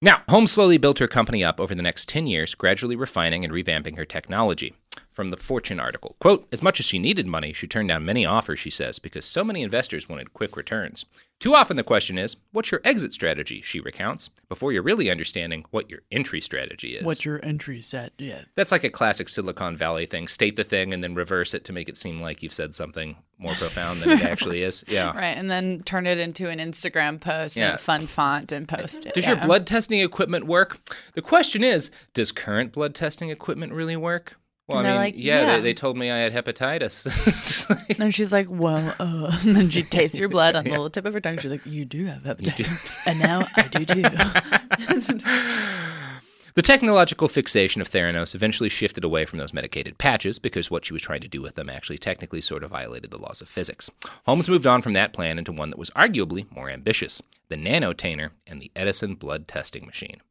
[0.03, 3.53] Now, Holmes slowly built her company up over the next 10 years, gradually refining and
[3.53, 4.75] revamping her technology.
[5.13, 8.25] From the Fortune article, quote, as much as she needed money, she turned down many
[8.25, 11.05] offers, she says, because so many investors wanted quick returns.
[11.39, 15.63] Too often the question is, what's your exit strategy, she recounts, before you're really understanding
[15.71, 17.05] what your entry strategy is.
[17.05, 20.27] What's your entry set yeah That's like a classic Silicon Valley thing.
[20.27, 23.15] State the thing and then reverse it to make it seem like you've said something
[23.43, 24.83] more profound than it actually is.
[24.87, 25.15] Yeah.
[25.15, 27.71] right and then turn it into an instagram post Yeah.
[27.71, 29.33] and fun font and post it Does yeah.
[29.35, 30.79] your blood testing equipment work?
[31.13, 34.37] The question is, does current blood testing equipment really work?
[34.67, 35.55] Well, And I mean, like, yeah, yeah.
[35.57, 37.05] They, they told me I had hepatitis.
[37.99, 41.05] And she's like, well, uh, and then she tastes your blood on the little tip
[41.05, 41.37] of her tongue.
[41.37, 43.05] She's like, you do have hepatitis.
[43.05, 44.03] and now I do too.
[46.55, 50.93] The technological fixation of Theranos eventually shifted away from those medicated patches because what she
[50.93, 53.89] was trying to do with them actually technically sort of violated the laws of physics.
[54.27, 58.29] Holmes moved on from that plan into one that was arguably more ambitious the nanotainer
[58.45, 60.21] and the Edison blood testing machine.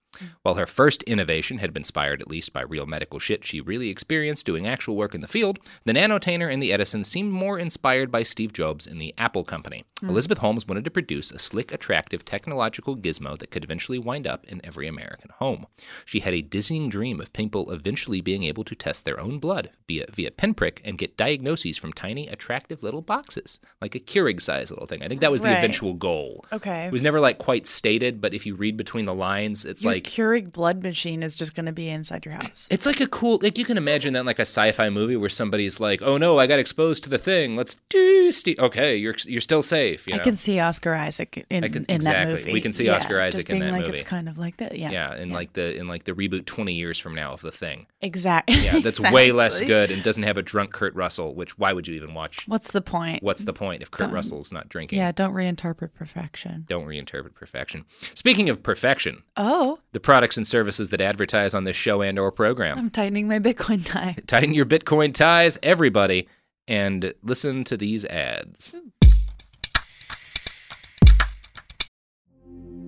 [0.43, 3.89] While her first innovation had been inspired at least by real medical shit she really
[3.89, 8.11] experienced doing actual work in the field, the nanotainer and the Edison seemed more inspired
[8.11, 9.85] by Steve Jobs and the Apple Company.
[10.01, 10.11] Hmm.
[10.11, 14.45] Elizabeth Holmes wanted to produce a slick, attractive technological gizmo that could eventually wind up
[14.45, 15.67] in every American home.
[16.05, 19.71] She had a dizzying dream of people eventually being able to test their own blood
[19.89, 24.71] via, via pinprick and get diagnoses from tiny, attractive little boxes, like a Keurig size
[24.71, 25.03] little thing.
[25.03, 25.59] I think that was the Right.
[25.59, 26.45] eventual goal.
[26.53, 26.87] Okay.
[26.87, 29.93] It was never like quite stated, but if you read between the lines, it's Your
[29.95, 32.69] like Keurig blood machine is just going to be inside your house.
[32.71, 35.81] it's like a cool like you can imagine that like a sci-fi movie where somebody's
[35.81, 37.57] like, "Oh no, I got exposed to the thing.
[37.57, 38.59] Let's do Steve.
[38.59, 40.21] Okay, you're you're still safe." You know?
[40.21, 42.35] I can see Oscar Isaac in, I can- in exactly.
[42.35, 42.53] that movie.
[42.53, 43.99] We can see Yeah, Oscar Isaac in that like movie.
[43.99, 44.77] It's kind of like that.
[44.79, 44.91] Yeah.
[44.91, 47.87] yeah, in like the in like the reboot twenty years from now of the thing.
[48.01, 48.57] Exactly.
[48.65, 51.35] Yeah, that's way less good and doesn't have a drunk Kurt Russell.
[51.35, 52.47] Which why would you even watch?
[52.49, 53.23] What's the point?
[53.23, 54.99] What's the point if Kurt Don't- Russell's not drinking?
[54.99, 56.65] Yeah, don't reinterpret perfection.
[56.69, 57.85] Don't reinterpret perfection.
[58.15, 62.33] Speaking of perfection, Oh, the products and services that advertise on this show and or
[62.33, 62.79] program.
[62.79, 64.17] I'm tightening my Bitcoin tie.
[64.27, 66.29] Tighten your Bitcoin ties, everybody,
[66.67, 68.75] and listen to these ads.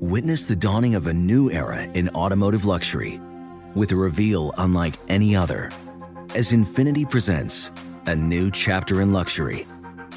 [0.01, 3.21] Witness the dawning of a new era in automotive luxury
[3.75, 5.71] with a reveal unlike any other
[6.35, 7.71] as Infiniti presents
[8.07, 9.67] a new chapter in luxury,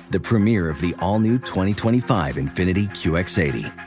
[0.09, 3.86] the premiere of the all new 2025 Infiniti QX80.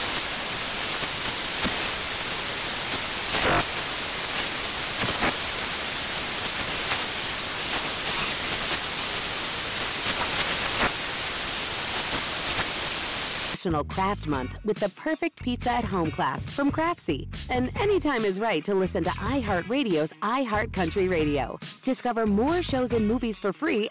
[13.61, 17.27] National Craft Month with the perfect pizza at home class from Craftsy.
[17.47, 21.59] And anytime is right to listen to iHeartRadio's iHeartCountry Radio.
[21.83, 23.87] Discover more shows and movies for free.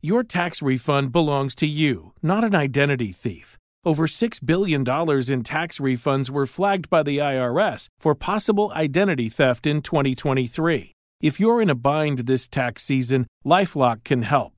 [0.00, 3.58] Your tax refund belongs to you, not an identity thief.
[3.84, 9.66] Over $6 billion in tax refunds were flagged by the IRS for possible identity theft
[9.66, 10.92] in 2023.
[11.20, 14.57] If you're in a bind this tax season, Lifelock can help.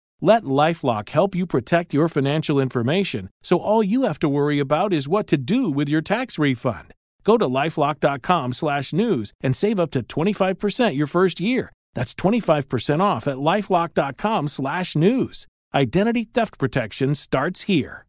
[0.23, 4.93] Let Lifelock help you protect your financial information so all you have to worry about
[4.93, 6.93] is what to do with your tax refund.
[7.23, 11.71] Go to lifelock.com/news and save up to 25% your first year.
[11.95, 15.47] That's 25% off at lifelock.com/news.
[15.73, 18.05] Identity theft protection starts here.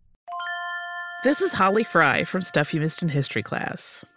[1.25, 4.05] This is Holly Fry from Stuff You Missed in History class.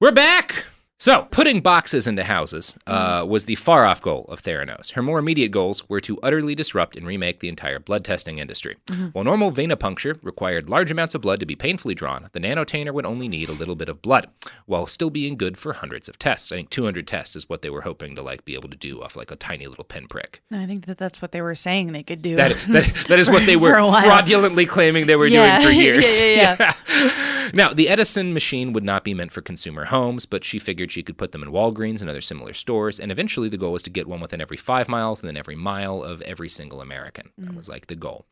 [0.00, 0.64] We're back!
[0.98, 4.92] So, putting boxes into houses uh, was the far off goal of Theranos.
[4.92, 8.76] Her more immediate goals were to utterly disrupt and remake the entire blood testing industry.
[9.12, 13.06] While normal venipuncture required large amounts of blood to be painfully drawn, the nanotainer would
[13.06, 14.28] only need a little bit of blood,
[14.66, 16.52] while still being good for hundreds of tests.
[16.52, 19.00] I think 200 tests is what they were hoping to like be able to do
[19.00, 20.42] off like a tiny little pinprick.
[20.52, 22.36] I think that that's what they were saying they could do.
[22.36, 23.72] That, that, that is what they were
[24.02, 25.60] fraudulently claiming they were Yeah.
[25.60, 26.22] doing for Yeah, years.
[26.22, 27.36] yeah, Yeah.
[27.52, 31.02] now, the Edison machine would not be meant for consumer homes, but she figured she
[31.02, 33.00] could put them in Walgreens and other similar stores.
[33.00, 35.56] And eventually, the goal was to get one within every five miles and then every
[35.56, 37.30] mile of every single American.
[37.38, 37.56] That mm-hmm.
[37.56, 38.26] was like the goal.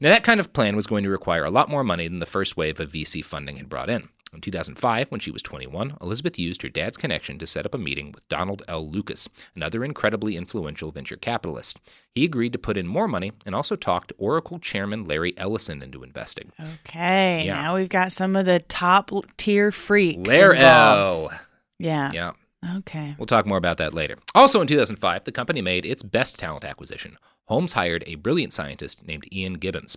[0.00, 2.26] Now, that kind of plan was going to require a lot more money than the
[2.26, 4.08] first wave of VC funding had brought in.
[4.32, 7.78] In 2005, when she was 21, Elizabeth used her dad's connection to set up a
[7.78, 8.86] meeting with Donald L.
[8.90, 11.78] Lucas, another incredibly influential venture capitalist.
[12.14, 16.02] He agreed to put in more money and also talked Oracle chairman Larry Ellison into
[16.02, 16.52] investing.
[16.86, 17.62] Okay, Yeah.
[17.62, 20.28] now we've got some of the top tier freaks.
[20.28, 20.58] Larry.
[20.58, 21.30] L.
[21.78, 22.10] Yeah.
[22.12, 22.32] Yeah.
[22.78, 23.14] Okay.
[23.18, 24.16] We'll talk more about that later.
[24.34, 27.16] Also in 2005, the company made its best talent acquisition.
[27.44, 29.96] Holmes hired a brilliant scientist named Ian Gibbons.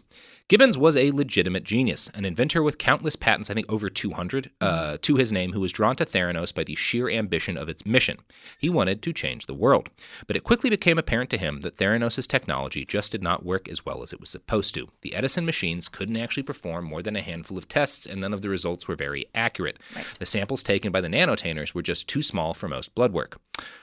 [0.50, 4.98] Gibbons was a legitimate genius, an inventor with countless patents, I think over 200, uh,
[5.04, 8.18] to his name, who was drawn to Theranos by the sheer ambition of its mission.
[8.58, 9.92] He wanted to change the world.
[10.26, 13.86] But it quickly became apparent to him that Theranos' technology just did not work as
[13.86, 14.88] well as it was supposed to.
[15.02, 18.42] The Edison machines couldn't actually perform more than a handful of tests, and none of
[18.42, 19.78] the results were very accurate.
[20.18, 23.40] The samples taken by the nanotainers were just too small for most blood work.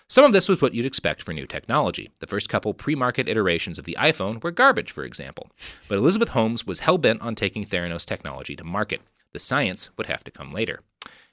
[0.09, 2.11] Some of this was what you'd expect for new technology.
[2.21, 5.51] The first couple pre market iterations of the iPhone were garbage, for example.
[5.89, 9.01] But Elizabeth Holmes was hell bent on taking Theranos technology to market.
[9.33, 10.83] The science would have to come later.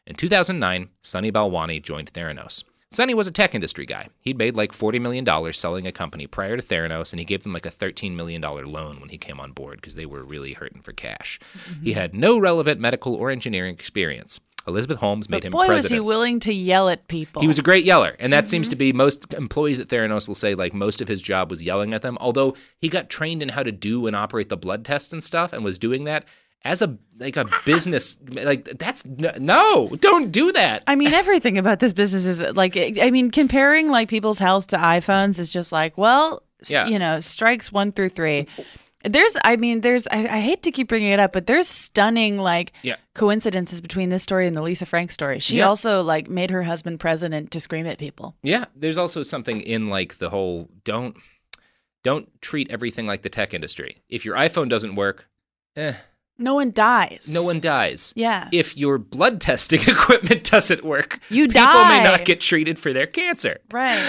[0.08, 2.64] In 2009, Sunny Balwani joined Theranos.
[2.94, 4.10] Sunny was a tech industry guy.
[4.20, 7.54] He'd made like $40 million selling a company prior to Theranos, and he gave them
[7.54, 10.82] like a $13 million loan when he came on board because they were really hurting
[10.82, 11.40] for cash.
[11.58, 11.86] Mm-hmm.
[11.86, 14.40] He had no relevant medical or engineering experience.
[14.68, 15.94] Elizabeth Holmes made But him boy, was president.
[15.94, 17.42] he willing to yell at people.
[17.42, 18.72] He was a great yeller, and that seems mm-hmm.
[18.72, 21.94] to be most employees at Theranos will say like most of his job was yelling
[21.94, 22.18] at them.
[22.22, 25.52] Although he got trained in how to do and operate the blood test and stuff,
[25.54, 26.26] and was doing that
[26.66, 30.84] as a like a business like that's no, don't do that.
[30.88, 34.78] I mean, everything about this business is like, I mean, comparing like people's health to
[34.78, 36.88] iPhones is just like, well, Yeah.
[36.88, 38.48] you know, strikes one through three.
[39.04, 42.38] There's, I mean, there's, I, I hate to keep bringing it up, but there's stunning
[42.38, 42.96] like Yeah.
[43.16, 45.40] coincidences between this story and the Lisa Frank story.
[45.40, 45.68] She Yeah.
[45.68, 48.36] also like made her husband president to scream at people.
[48.44, 51.18] Yeah, there's also something in like the whole don't
[52.04, 53.98] don't treat everything like the tech industry.
[54.10, 55.28] If your iPhone doesn't work,
[55.78, 55.94] eh,
[56.38, 57.30] No one dies.
[57.32, 58.12] No one dies.
[58.16, 58.50] Yeah.
[58.52, 63.08] If your blood testing equipment doesn't work, You people may not get treated for their
[63.08, 63.60] cancer.
[63.72, 64.04] Right.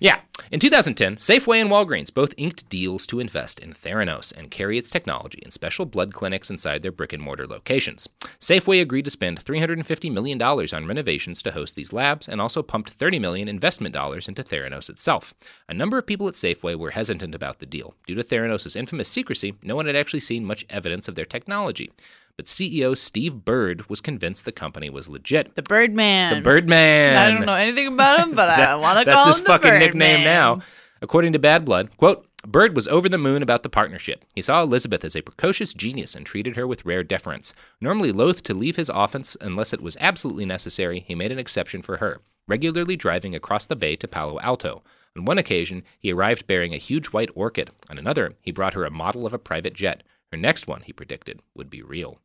[0.00, 0.20] Yeah.
[0.50, 4.90] In 2010, Safeway and Walgreens both inked deals to invest in Theranos and carry its
[4.90, 8.08] technology in special blood clinics inside their brick and mortar locations.
[8.40, 12.90] Safeway agreed to spend $350 million on renovations to host these labs and also pumped
[12.90, 15.34] 30 million investment dollars into Theranos itself.
[15.68, 17.94] A number of people at Safeway were hesitant about the deal.
[18.06, 21.90] Due to Theranos' infamous secrecy, no one had actually seen much evidence of their technology.
[22.36, 25.54] But CEO Steve Burd was convinced the company was legit.
[25.54, 26.36] The Birdman.
[26.36, 27.16] The Birdman.
[27.16, 29.48] I don't know anything about him, but I want to That's call his him the
[29.48, 29.80] fucking Birdman.
[29.80, 30.60] nickname now.
[31.00, 34.24] According to Bad Blood, quote, Burd was over the moon about the partnership.
[34.34, 37.54] He saw Elizabeth as a precocious genius and treated her with rare deference.
[37.80, 41.80] Normally loath to leave his office unless it was absolutely necessary, he made an exception
[41.82, 44.82] for her, regularly driving across the bay to Palo Alto.
[45.16, 47.70] On one occasion, he arrived bearing a huge white orchid.
[47.88, 50.02] On another, he brought her a model of a private jet.
[50.30, 52.18] Her next one, he predicted, would be real.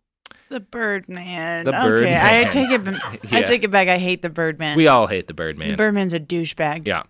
[0.49, 1.65] The Birdman.
[1.65, 2.81] The okay, I take it.
[3.31, 3.39] Yeah.
[3.39, 3.87] I take it back.
[3.87, 4.75] I hate the Birdman.
[4.75, 5.71] We all hate the Birdman.
[5.71, 6.87] The Birdman's a douchebag.
[6.87, 7.03] Yeah.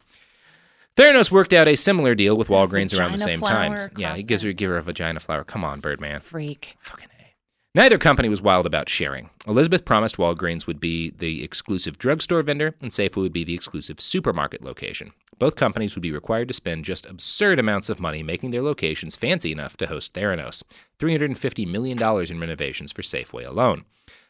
[0.98, 3.88] Theranos worked out a similar deal with Walgreens around the same times.
[3.96, 5.44] Yeah, he gives her give her a vagina flower.
[5.46, 6.20] Come on, Birdman.
[6.20, 6.76] Freak.
[6.82, 7.34] Fucking A.
[7.74, 9.30] Neither company was wild about sharing.
[9.48, 14.02] Elizabeth promised Walgreens would be the exclusive drugstore vendor and Safeway would be the exclusive
[14.02, 15.14] supermarket location.
[15.38, 19.16] Both companies would be required to spend just absurd amounts of money making their locations
[19.16, 20.64] fancy enough to host Theranos
[21.00, 21.98] $350 million
[22.32, 23.86] in renovations for Safeway alone.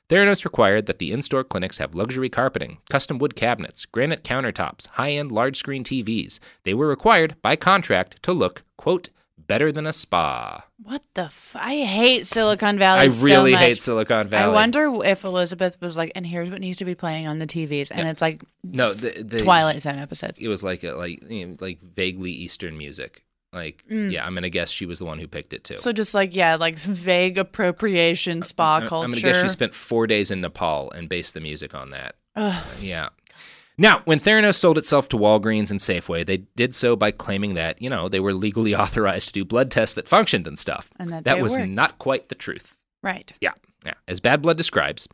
[0.10, 4.88] Theranos required that the in store clinics have luxury carpeting, custom wood cabinets, granite countertops,
[4.88, 6.40] high end large screen TVs.
[6.64, 10.64] They were required, by contract, to look, quote, better than a spa.
[10.82, 11.24] What the?
[11.24, 13.02] F- I hate Silicon Valley.
[13.02, 13.62] I so really much.
[13.62, 14.52] hate Silicon Valley.
[14.52, 17.48] I wonder if Elizabeth was like, and here's what needs to be playing on the
[17.48, 20.40] TVs, and it's like No, the, the Twilight Zone episodes.
[20.40, 23.26] It was like a, like you know, like vaguely Eastern music.
[23.52, 24.12] Like Mm.
[24.12, 25.78] yeah, I'm gonna guess she was the one who picked it too.
[25.78, 29.06] So just like yeah, like vague appropriation spa I'm, culture.
[29.06, 32.16] I'm gonna guess she spent four days in Nepal and based the music on that.
[32.36, 32.64] Ugh.
[32.80, 33.10] Yeah.
[33.78, 37.82] Now, when Theranos sold itself to Walgreens and Safeway, they did so by claiming that,
[37.82, 40.90] you know, they were legally authorized to do blood tests that functioned and stuff.
[41.00, 41.70] And that that was worked.
[41.70, 42.78] not quite the truth.
[43.02, 43.32] Right.
[43.40, 43.54] Yeah,
[43.86, 43.94] yeah.
[44.06, 45.08] As Bad Blood describes,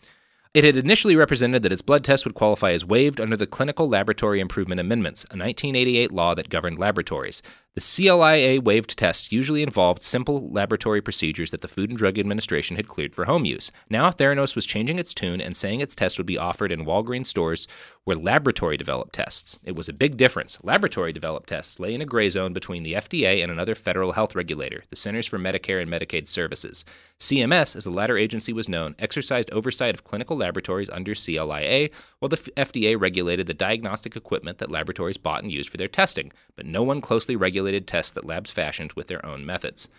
[0.55, 3.87] it had initially represented that its blood test would qualify as waived under the Clinical
[3.87, 7.43] Laboratory Improvement Amendments, a 1988 law that governed laboratories.
[7.75, 12.77] The CLIA waived tests usually involved simple laboratory procedures that the Food and Drug Administration
[12.77, 13.69] had cleared for home use.
[13.89, 17.25] Now, Theranos was changing its tune and saying its test would be offered in Walgreens
[17.25, 17.67] stores
[18.05, 19.57] where laboratory developed tests.
[19.63, 20.59] It was a big difference.
[20.63, 24.35] Laboratory developed tests lay in a gray zone between the FDA and another federal health
[24.35, 26.85] regulator, the Centers for Medicare and Medicaid Services.
[27.19, 31.89] CMS, as the latter agency was known, exercised oversight of clinical laboratories under CLIA,
[32.19, 36.31] while the FDA regulated the diagnostic equipment that laboratories bought and used for their testing,
[36.55, 39.89] but no one closely regulated tests that labs fashioned with their own methods.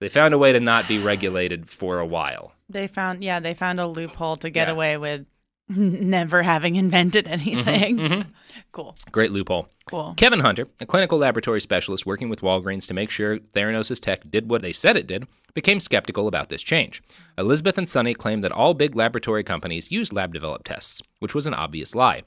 [0.00, 2.54] They found a way to not be regulated for a while.
[2.68, 4.74] They found yeah, they found a loophole to get Yeah.
[4.74, 5.26] away with
[5.76, 7.98] never having invented anything.
[7.98, 8.26] mhm.
[8.72, 8.94] Cool.
[9.10, 9.68] Great loophole.
[9.84, 10.14] Cool.
[10.16, 14.48] Kevin Hunter, a clinical laboratory specialist working with Walgreens to make sure Theranos' tech did
[14.48, 17.02] what they said it did, became skeptical about this change.
[17.36, 21.46] Elizabeth and Sunny claimed that all big laboratory companies use lab developed tests, which was
[21.46, 22.22] an obvious lie.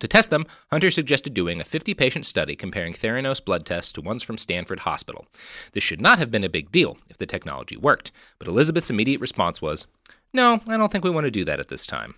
[0.00, 4.00] To test them, Hunter suggested doing a 50 patient study comparing Theranos blood tests to
[4.00, 5.26] ones from Stanford Hospital.
[5.72, 8.10] This should not have been a big deal if the technology worked,
[8.40, 9.86] but Elizabeth's immediate response was,
[10.32, 12.16] No, I don't think we want to do that at this time.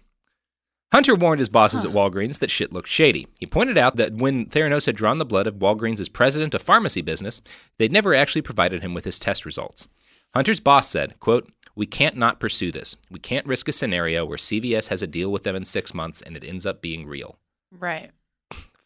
[0.93, 3.27] Hunter warned his bosses at Walgreens that shit looked shady.
[3.39, 7.03] He pointed out that when Theranos had drawn the blood of Walgreens' president of pharmacy
[7.03, 7.43] business,
[7.79, 9.87] they'd never actually provided him with his test results.
[10.35, 12.97] Hunter's boss said, quote, We can't not pursue this.
[13.11, 16.23] We can't risk a scenario where CVS has a deal with them in six months
[16.23, 17.39] and it ends up being real.
[17.71, 18.11] Right.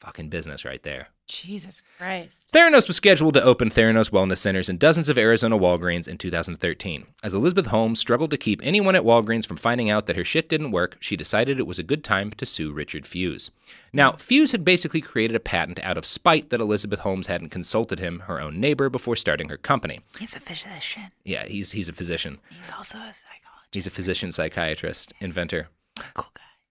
[0.03, 1.11] Fucking business right there.
[1.29, 2.51] Jesus Christ.
[2.53, 7.07] Theranos was scheduled to open Theranos Wellness Centers in dozens of Arizona Walgreens in 2013.
[7.23, 10.49] As Elizabeth Holmes struggled to keep anyone at Walgreens from finding out that her shit
[10.49, 13.51] didn't work, she decided it was a good time to sue Richard Fuisz.
[13.93, 18.01] Now, Fuisz had basically created a patent out of spite that Elizabeth Holmes hadn't consulted
[18.01, 20.01] him, her own neighbor, before starting her company.
[20.19, 21.13] He's a physician.
[21.23, 22.41] Yeah, he's he's a physician.
[22.51, 23.69] He's also a psychologist.
[23.71, 25.69] He's a physician, psychiatrist, inventor.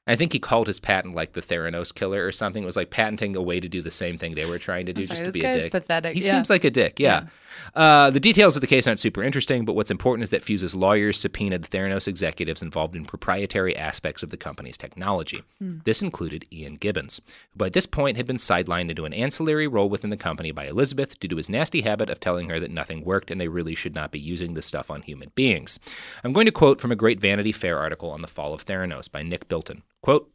[0.07, 2.63] I think he called his patent like the Theranos killer or something.
[2.63, 4.93] It was like patenting a way to do the same thing they were trying to
[4.93, 5.71] do just to be a dick.
[5.71, 6.31] pathetic, He yeah.
[6.31, 7.27] seems like a dick, yeah.
[7.75, 10.73] Uh, the details of the case aren't super interesting, but what's important is that Fuisz's
[10.73, 15.43] lawyers subpoenaed Theranos executives involved in proprietary aspects of the company's technology.
[15.59, 15.79] Hmm.
[15.83, 17.21] This included Ian Gibbons,
[17.51, 20.65] who by this point had been sidelined into an ancillary role within the company by
[20.65, 23.75] Elizabeth due to his nasty habit of telling her that nothing worked and they really
[23.75, 25.79] should not be using this stuff on human beings.
[26.23, 29.11] I'm going to quote from a great Vanity Fair article on the fall of Theranos
[29.11, 29.83] by Nick Bilton.
[30.01, 30.31] Quote,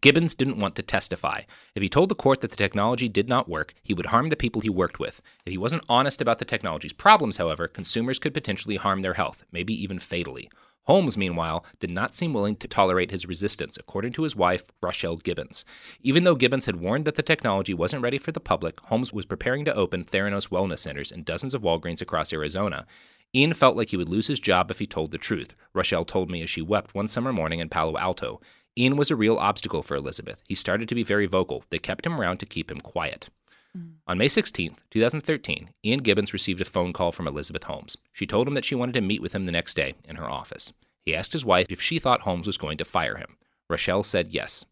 [0.00, 1.42] Gibbons didn't want to testify.
[1.76, 4.36] If he told the court that the technology did not work, he would harm the
[4.36, 5.22] people he worked with.
[5.46, 9.44] If he wasn't honest about the technology's problems, however, consumers could potentially harm their health,
[9.52, 10.50] maybe even fatally.
[10.86, 15.16] Holmes, meanwhile, did not seem willing to tolerate his resistance, according to his wife, Rochelle
[15.16, 15.64] Gibbons.
[16.00, 19.24] Even though Gibbons had warned that the technology wasn't ready for the public, Holmes was
[19.24, 22.84] preparing to open Theranos wellness centers in dozens of Walgreens across Arizona.
[23.32, 26.30] Ian felt like he would lose his job if he told the truth, Rochelle told
[26.30, 28.40] me as she wept one summer morning in Palo Alto.
[28.78, 30.42] Ian was a real obstacle for Elizabeth.
[30.48, 31.64] He started to be very vocal.
[31.70, 33.28] They kept him around to keep him quiet.
[33.76, 33.94] Mm.
[34.06, 37.96] On May 16, 2013, Ian Gibbons received a phone call from Elizabeth Holmes.
[38.12, 40.28] She told him that she wanted to meet with him the next day in her
[40.28, 40.72] office.
[41.04, 43.36] He asked his wife if she thought Holmes was going to fire him.
[43.68, 44.64] Rochelle said yes.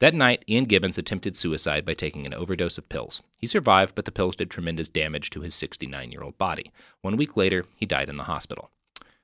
[0.00, 3.22] That night, Ian Gibbons attempted suicide by taking an overdose of pills.
[3.38, 6.72] He survived, but the pills did tremendous damage to his 69 year old body.
[7.02, 8.70] One week later, he died in the hospital.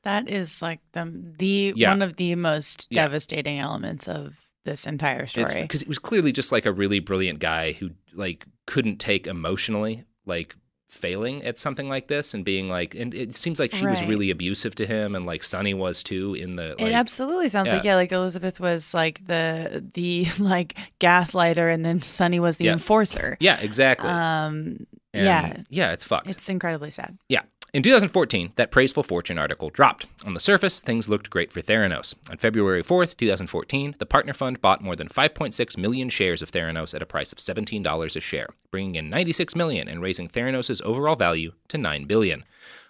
[0.05, 1.05] That is like the
[1.38, 1.90] the Yeah.
[1.90, 3.03] one of the most Yeah.
[3.05, 5.62] devastating elements of this entire story.
[5.62, 10.05] because he was clearly just like a really brilliant guy who like couldn't take emotionally
[10.26, 10.55] like
[10.90, 14.30] failing at something like this and being like and it seems like she was really
[14.30, 17.84] abusive to him and like Sunny was too in the like it absolutely sounds like
[17.84, 17.92] yeah.
[17.92, 22.72] yeah, like Elizabeth was like the the like gaslighter, and then Sunny was the Yeah.
[22.72, 23.36] enforcer.
[23.40, 27.16] yeah exactly Um, And, yeah, yeah it's fucked it's incredibly sad.
[27.28, 27.42] Yeah.
[27.75, 30.07] In 2014, that praiseful Fortune article dropped.
[30.25, 32.14] On the surface, things looked great for Theranos.
[32.31, 36.95] On February 4th, 2014, the partner fund bought more than 5.6 million shares of Theranos
[36.95, 41.14] at a price of $17 a share, bringing in 96 million and raising Theranos' overall
[41.14, 42.45] value to 9 billion.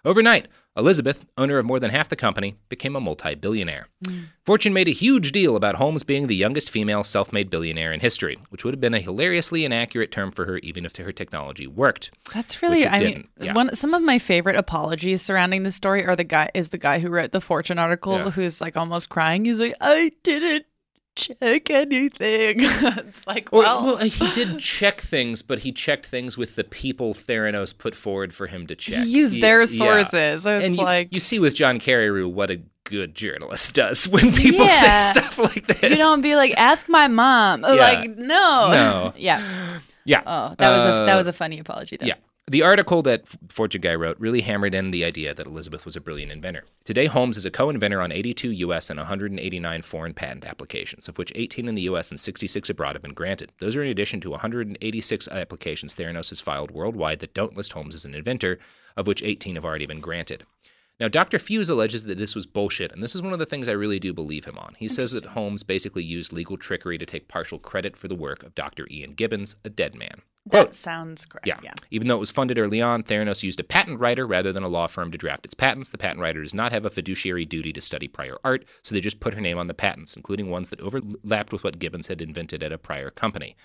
[0.04, 0.46] Overnight,
[0.78, 3.88] Elizabeth, owner of more than half the company, became a multi-billionaire.
[4.04, 4.26] Mm.
[4.46, 8.38] Fortune made a huge deal about Holmes being the youngest female self-made billionaire in history,
[8.50, 12.12] which would have been a hilariously inaccurate term for her even if her technology worked.
[12.32, 13.54] That's really, I mean, didn't, yeah.
[13.54, 17.00] one some of my favorite apologies surrounding this story are the guy is the guy
[17.00, 18.30] who wrote the Fortune article Yeah.
[18.30, 19.44] who's like almost crying.
[19.44, 20.64] He's like, I didn't
[21.18, 22.56] check anything.
[22.60, 26.64] it's like, well, well, uh, he did check things, but he checked things with the
[26.64, 29.04] people Theranos put forward for him to check.
[29.04, 29.64] he used Ye- their yeah.
[29.66, 30.42] sources.
[30.44, 34.08] So It's and you, like you see with John Carreyrou what a good journalist does
[34.14, 35.82] when people say stuff like this.
[35.90, 37.62] you don't be like, ask my mom.
[37.62, 37.68] Yeah.
[37.74, 39.12] Like, no, No.
[39.16, 39.78] yeah.
[40.04, 40.22] yeah.
[40.26, 41.96] Oh, that was a Uh, that was a funny apology.
[41.98, 42.06] Though.
[42.06, 42.14] Yeah.
[42.48, 46.00] The article that Fortune Guy wrote really hammered in the idea that Elizabeth was a
[46.00, 46.64] brilliant inventor.
[46.82, 48.88] Today, Holmes is a co inventor on 82 U.S.
[48.88, 52.10] and 189 foreign patent applications, of which 18 in the U.S.
[52.10, 53.52] and 66 abroad have been granted.
[53.58, 57.94] Those are in addition to 186 applications Theranos has filed worldwide that don't list Holmes
[57.94, 58.58] as an inventor,
[58.96, 60.44] of which 18 have already been granted.
[61.00, 61.38] Now, Dr.
[61.38, 64.00] Fuisz alleges that this was bullshit, and this is one of the things I really
[64.00, 64.74] do believe him on.
[64.78, 68.42] He says that Holmes basically used legal trickery to take partial credit for the work
[68.42, 68.86] of Dr.
[68.90, 70.22] Ian Gibbons, a dead man.
[70.46, 71.46] that sounds correct.
[71.46, 71.60] Yeah.
[71.62, 71.74] Yeah.
[71.92, 74.68] Even though it was funded early on, Theranos used a patent writer rather than a
[74.68, 75.90] law firm to draft its patents.
[75.90, 79.00] The patent writer does not have a fiduciary duty to study prior art, so they
[79.00, 82.20] just put her name on the patents, including ones that overlapped with what Gibbons had
[82.20, 83.56] invented at a prior company.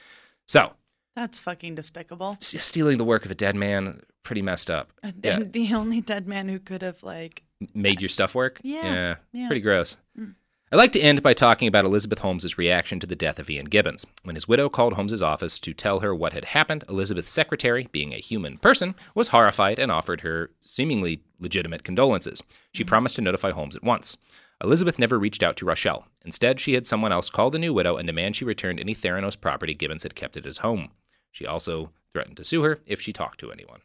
[0.47, 0.73] So,
[1.15, 2.38] That's fucking despicable.
[2.41, 4.91] stealing the work of a dead man, pretty messed up.
[5.03, 5.39] Uh, yeah.
[5.43, 7.43] The, only dead man who could have like
[7.74, 8.59] Made your stuff work?
[8.63, 9.47] Yeah, yeah.
[9.47, 9.97] Pretty gross.
[10.19, 10.36] Mm.
[10.71, 13.65] I'd like to end by talking about Elizabeth Holmes's reaction to the death of Ian
[13.65, 14.07] Gibbons.
[14.24, 18.11] When his widow called Holmes's office to tell her what had happened, Elizabeth's secretary, being
[18.11, 22.41] a human person, was horrified and offered her seemingly legitimate condolences.
[22.74, 22.88] She mm.
[22.88, 24.17] promised to notify Holmes at once.
[24.63, 26.07] Elizabeth never reached out to Rochelle.
[26.26, 29.39] Instead, she had someone else call the new widow and demand she returned any Theranos
[29.39, 30.89] property Gibbons had kept at his home.
[31.32, 33.82] She also threatened to sue her if she talked to anyone.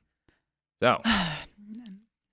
[0.82, 1.00] So,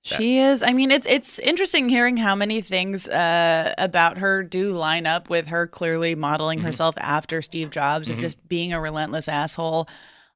[0.04, 0.62] She is.
[0.62, 5.32] I mean, it's it's interesting hearing how many things uh, about her do line up
[5.32, 6.68] with her clearly modeling Mm-hmm.
[6.68, 9.88] herself after Steve Jobs of just being a relentless asshole.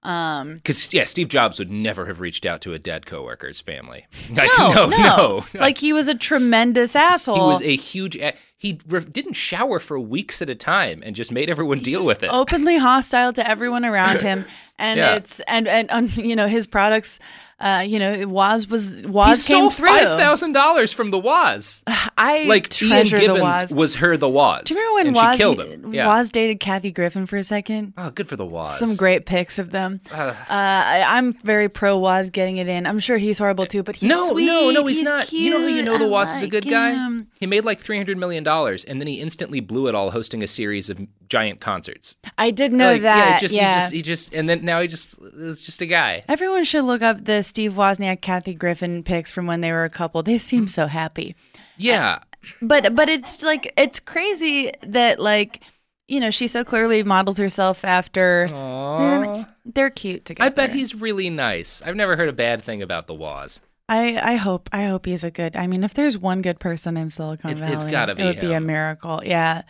[0.02, 4.08] Um, because yeah, Steve Jobs would never have reached out to a dead coworker's family.
[4.32, 5.46] no, Like, no, no.
[5.54, 7.36] Like he was a tremendous asshole.
[7.36, 8.16] he was a huge.
[8.18, 12.08] A- he re- didn't shower for weeks at a time and just made everyone deal
[12.08, 12.32] with it.
[12.34, 14.46] openly hostile to everyone around him,
[14.80, 15.16] and Yeah.
[15.16, 17.20] it's and and um, you know his products.
[17.62, 19.88] Uh, you know, Woz was he Woz stole came through.
[19.90, 21.84] five thousand dollars from the Woz.
[22.18, 24.64] I Like Ian treasure the Gibbons was her the Woz.
[24.64, 25.94] Do you remember when and Woz, she killed him?
[25.94, 26.08] Yeah.
[26.08, 27.96] Woz dated Kathy Griffin for a second?
[27.98, 28.80] Oh, good for the Woz.
[28.80, 30.00] Some great pics of them.
[30.14, 32.88] Uh, I, I'm very pro Woz getting it in.
[32.88, 34.46] I'm sure he's horrible too, but he's no, sweet.
[34.46, 35.26] no, no, he's, not.
[35.26, 35.42] Cute.
[35.42, 36.92] You know who you know the Waz is a like good guy?
[37.40, 40.44] He made like three hundred million dollars, and then he instantly blew it all hosting
[40.44, 42.18] a series of giant concerts.
[42.38, 43.30] I did know Like, that.
[43.30, 43.70] Yeah, just, yeah.
[43.74, 46.24] He just, he just, and then now he just is just a guy.
[46.28, 49.90] Everyone should look up the Steve Wozniak, Kathy Griffin pics from when they were a
[49.90, 50.22] couple.
[50.22, 51.34] They seem so happy.
[51.78, 55.62] Yeah, uh, But but it's like it's crazy that like
[56.10, 58.48] you know she so clearly modeled herself after.
[58.50, 60.46] They're, they're cute together.
[60.46, 61.82] I bet he's really nice.
[61.84, 63.62] I've never heard a bad thing about the Woz.
[63.90, 65.56] I, I hope I hope he's a good.
[65.56, 68.26] I mean, if there's one good person in Silicon It's- Valley, it's gotta be it
[68.26, 69.22] would be a miracle.
[69.26, 69.64] Yeah,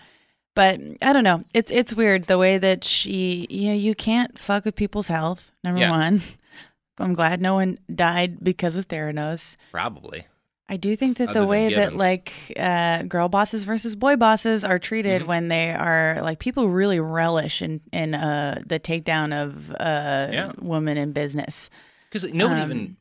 [0.56, 1.46] but I don't know.
[1.54, 3.48] It's it's weird the way that she.
[3.50, 5.52] You know, you can't fuck with people's health.
[5.64, 5.92] Number Yeah.
[5.92, 6.22] one.
[7.00, 9.56] I'm glad no one died because of Theranos.
[9.72, 10.26] Probably.
[10.72, 14.64] I do think that Other the way that like uh, girl bosses versus boy bosses
[14.66, 15.30] are treated Mm-hmm.
[15.30, 20.52] when they are like people really relish in in uh, the takedown of uh, Yeah.
[20.60, 21.70] woman in business,
[22.12, 22.98] Because nobody Um, even.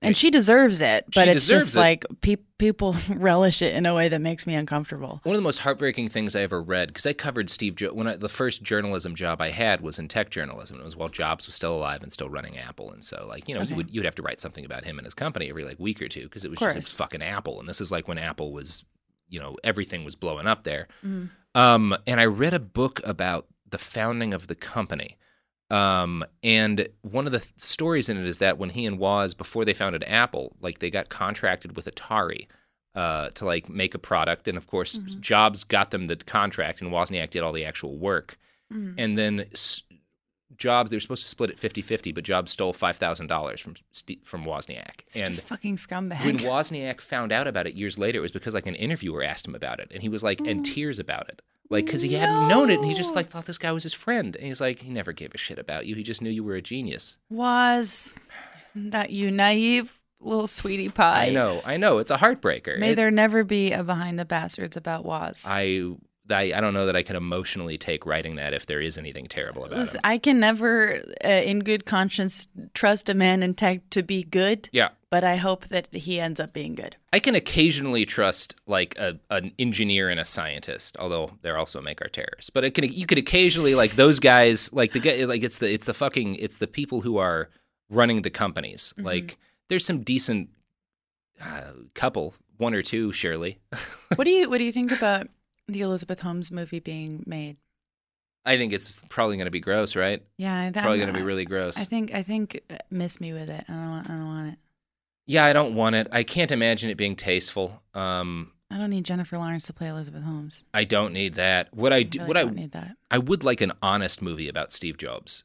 [0.00, 1.04] And she deserves it.
[1.14, 1.78] But She it's just it.
[1.78, 5.20] like pe- people relish it in a way that makes me uncomfortable.
[5.24, 7.94] One of the most heartbreaking things I ever read, because I covered Steve Jobs.
[7.94, 10.80] When I, the first journalism job I had was in tech journalism.
[10.80, 13.54] It was while Jobs was still alive and still running Apple, and so like you
[13.54, 15.64] know you would you would have to write something about him and his company every
[15.64, 17.92] like week or two because it was just it was fucking Apple, and this is
[17.92, 18.84] like when Apple was
[19.28, 20.88] you know everything was blowing up there.
[21.54, 25.16] Um, and I read a book about the founding of the company.
[25.70, 29.34] Um, and one of the th- stories in it is that when he and Woz,
[29.34, 32.46] before they founded Apple, like they got contracted with Atari
[32.94, 36.90] uh, to like make a product, and of course Jobs got them the contract, and
[36.90, 38.38] Wozniak did all the actual work.
[38.98, 39.83] And then s-
[40.56, 43.74] Jobs, they were supposed to split it 50-50, but Jobs stole five thousand dollars from
[44.22, 45.02] from Wozniak.
[45.06, 46.24] Such and a fucking scumbag.
[46.24, 49.46] when Wozniak found out about it years later, it was because like an interviewer asked
[49.46, 50.64] him about it, and he was like in mm.
[50.64, 53.58] tears about it, like because he hadn't known it, and he just like thought this
[53.58, 56.02] guy was his friend, and he's like he never gave a shit about you, he
[56.02, 57.18] just knew you were a genius.
[57.30, 58.14] was
[58.74, 61.26] that you naive little sweetie pie?
[61.26, 62.78] I know, I know, it's a heartbreaker.
[62.78, 65.44] May It- there never be a behind the bastards about Woz.
[65.46, 65.92] I,
[66.30, 69.26] I I don't know that I can emotionally take writing that if there is anything
[69.26, 70.02] terrible about Listen, him.
[70.04, 74.68] I can never, uh, in good conscience, trust a man in tech to be good.
[74.72, 74.90] Yeah.
[75.10, 76.96] But I hope that he ends up being good.
[77.12, 82.02] I can occasionally trust like a, an engineer and a scientist, although they also make
[82.02, 82.50] our terrorists.
[82.50, 85.84] But it can you could occasionally like those guys, like the like it's the it's
[85.84, 87.50] the fucking it's the people who are
[87.90, 88.94] running the companies.
[88.96, 89.36] Like
[89.68, 90.50] there's some decent
[91.40, 93.60] uh, couple, one or two, surely.
[94.16, 95.28] what do you What do you think about
[95.68, 97.56] the Elizabeth Holmes movie being made?
[98.46, 100.22] I think it's probably going to be gross, right?
[100.36, 101.78] Yeah, I, Probably going to be really gross.
[101.78, 103.64] I think I think uh, miss me with it.
[103.68, 104.10] I don't want.
[104.10, 104.58] I don't want it.
[105.26, 106.08] yeah, I don't want it.
[106.12, 107.82] I can't imagine it being tasteful.
[107.94, 110.64] Um, I don't need Jennifer Lawrence to play Elizabeth Holmes.
[110.74, 111.72] I don't need that.
[111.72, 112.96] What I do, really what I don't need that.
[113.10, 115.44] I would like an honest movie about Steve Jobs,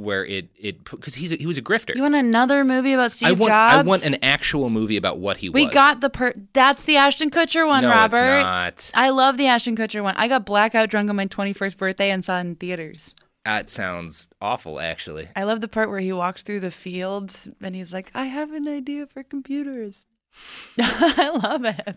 [0.00, 1.94] where it it because he's a, he was a grifter.
[1.94, 3.74] You want another movie about Steve I want Jobs?
[3.74, 5.70] I want an actual movie about what he We was.
[5.70, 6.32] We got the per.
[6.52, 8.16] That's the Ashton Kutcher one, no, Robert.
[8.16, 8.90] it's not.
[8.94, 10.14] I love the Ashton Kutcher one.
[10.16, 13.14] I got blackout drunk on my 21st birthday and saw it in theaters.
[13.44, 15.28] That sounds awful, actually.
[15.34, 18.52] I love the part where he walks through the fields and he's like, I have
[18.52, 20.06] an idea for computers.
[20.80, 21.96] I love it.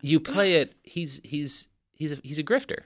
[0.00, 0.74] You play it.
[0.82, 2.84] He's he's he's a, he's a grifter.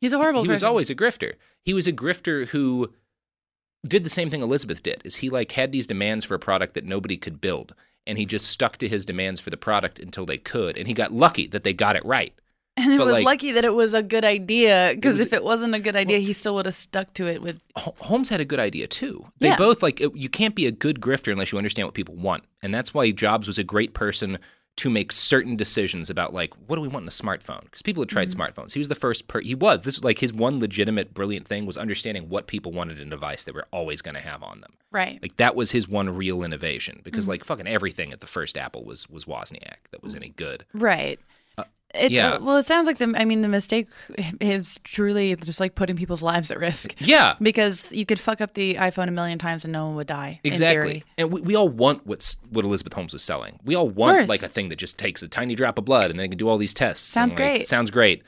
[0.00, 1.34] He's a horrible he was always a grifter.
[1.62, 2.92] He was a grifter who
[3.84, 5.02] did the same thing Elizabeth did.
[5.04, 7.74] Is he like had these demands for a product that nobody could build,
[8.06, 10.94] and he just stuck to his demands for the product until they could, and he
[10.94, 12.32] got lucky that they got it right.
[12.76, 15.44] And it but, was like- lucky that it was a good idea because if it
[15.44, 17.60] wasn't a good idea, he still would have stuck to it with.
[17.76, 19.26] Holmes had a good idea too.
[19.38, 19.56] They Yeah.
[19.56, 22.74] both like you can't be a good grifter unless you understand what people want, and
[22.74, 24.38] that's why Jobs was a great person
[24.76, 28.02] to make certain decisions about like what do we want in a smartphone because people
[28.02, 28.40] had tried mm-hmm.
[28.40, 28.72] smartphones.
[28.72, 29.28] He was the first.
[29.28, 32.98] Per- he was this like his one legitimate brilliant thing was understanding what people wanted
[32.98, 34.72] in a device they were always going to have on them.
[34.90, 35.20] Right.
[35.22, 37.32] Like that was his one real innovation because mm-hmm.
[37.32, 40.64] like fucking everything at the first Apple was was Wozniak that was any good.
[40.72, 41.20] Right.
[41.94, 42.34] It's, yeah.
[42.34, 43.14] uh, well, it sounds like the.
[43.16, 43.88] I mean, the mistake
[44.40, 46.94] is truly just like putting people's lives at risk.
[46.98, 47.36] Yeah.
[47.40, 50.40] Because you could fuck up the iPhone a million times and no one would die.
[50.44, 51.04] Exactly.
[51.16, 53.60] And we, we all want what's what Elizabeth Holmes was selling.
[53.64, 56.18] We all want like a thing that just takes a tiny drop of blood and
[56.18, 57.06] then it can do all these tests.
[57.06, 57.66] Sounds and, like, great.
[57.66, 58.22] Sounds great.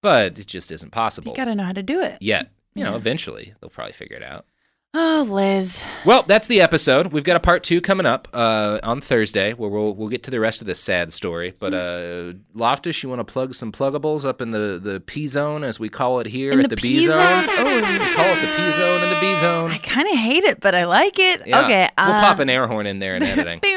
[0.00, 2.18] But it just isn't possible You got to know how to do it.
[2.20, 2.50] yet.
[2.74, 4.46] You know, eventually they'll probably figure it out.
[4.94, 5.86] Oh, Liz.
[6.04, 7.14] Well, that's the episode.
[7.14, 10.30] We've got a part two coming up uh, on Thursday, where we'll we'll get to
[10.30, 11.54] the rest of this sad story.
[11.58, 15.64] But uh, Loftus, you want to plug some pluggables up in the the P zone,
[15.64, 17.16] as we call it here In at the the, P B zone.
[17.16, 19.70] Oh, we call it the P zone and the B zone.
[19.70, 21.46] I kind of hate it, but I like it.
[21.46, 21.64] Yeah.
[21.64, 21.88] Okay.
[21.96, 23.60] we'll uh, pop an air horn in there in editing.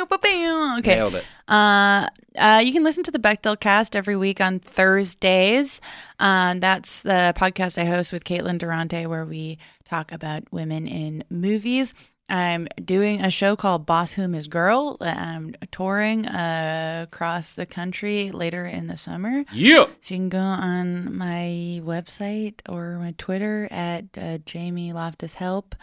[0.79, 0.95] Okay.
[0.95, 1.25] Nailed it.
[1.47, 2.07] Uh,
[2.37, 5.79] uh, you can listen to the Bechdel cast every week on Thursdays.
[6.19, 11.23] Uh, that's the podcast I host with Caitlin Durante, where we talk about women in
[11.29, 11.93] movies.
[12.27, 14.97] I'm doing a show called Boss Whom Is Girl.
[14.99, 19.43] I'm touring uh, across the country later in the summer.
[19.53, 19.85] Yeah.
[20.01, 25.75] So you can go on my website or my Twitter at uh, Jamie Loftus Help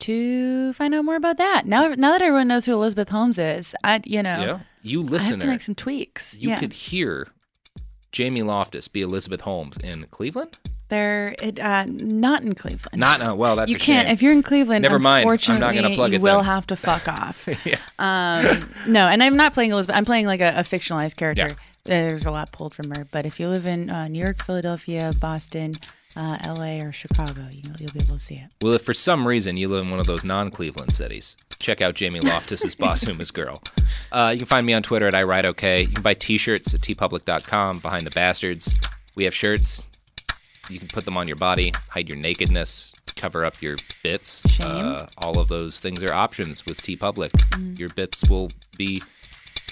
[0.00, 1.66] to find out more about that.
[1.66, 4.58] Now, now that everyone knows who Elizabeth Holmes is, I you know Yeah.
[4.82, 5.38] You I have listener.
[5.38, 6.36] to make some tweaks.
[6.36, 6.58] you yeah.
[6.60, 7.28] could hear
[8.12, 10.58] Jamie Loftus be Elizabeth Holmes in Cleveland.
[10.88, 12.98] They're it, uh, not in Cleveland.
[12.98, 13.56] Not uh, well.
[13.56, 14.12] That's you a can't shame.
[14.14, 14.82] if you're in Cleveland.
[14.82, 15.28] Never mind.
[15.48, 16.44] I'm not gonna plug you it will then.
[16.44, 17.46] have to fuck off.
[17.64, 17.78] yeah.
[17.98, 19.96] Um, no, and I'm not playing Elizabeth.
[19.96, 21.48] I'm playing like a, a fictionalized character.
[21.48, 21.54] Yeah.
[21.84, 23.06] There's a lot pulled from her.
[23.10, 25.72] But if you live in uh, New York, Philadelphia, Boston,
[26.16, 28.50] uh, L.A., or Chicago, you know, you'll be able to see it.
[28.60, 31.94] Well, if for some reason you live in one of those non-Cleveland cities, check out
[31.94, 33.62] Jamie Loftus's Boss Whom Is Girl.
[34.12, 35.82] Uh, you can find me on Twitter at I Write Okay.
[35.82, 38.74] You can buy t-shirts at teepublic.com, Behind the Bastards.
[39.14, 39.87] We have shirts.
[40.70, 44.44] You can put them on your body, hide your nakedness, cover up your bits.
[44.60, 47.78] Uh, all of those things are options with TeePublic.
[47.78, 49.02] Your bits will be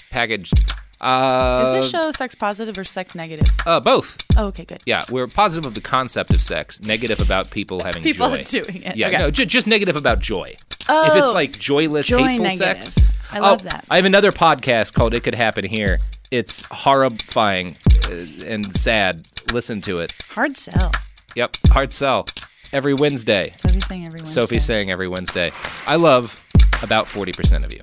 [0.09, 0.53] packaged.
[0.99, 3.47] Uh, Is this show sex positive or sex negative?
[3.67, 4.17] uh, both.
[4.35, 4.81] Oh, okay, good.
[4.87, 8.43] Yeah, we're positive of the concept of sex, negative about people having People joy.
[8.45, 8.95] doing it.
[8.95, 9.17] Yeah, Okay.
[9.19, 10.55] no, ju- just negative about joy.
[10.89, 12.83] Oh, if it's like joyless, joy hateful negative.
[12.83, 12.95] sex.
[13.31, 13.85] I love Oh, that.
[13.91, 15.99] I have another podcast called It Could Happen Here.
[16.31, 17.77] It's horrifying
[18.07, 19.27] Uh, and sad.
[19.51, 20.13] Listen to it.
[20.29, 20.91] Hard sell.
[21.35, 22.25] Yep, hard sell.
[22.73, 23.53] Every Wednesday.
[23.57, 24.41] Sophie's saying every Wednesday.
[24.41, 25.51] Sophie's saying every Wednesday.
[25.85, 26.41] I love
[26.81, 27.81] about 40% of you.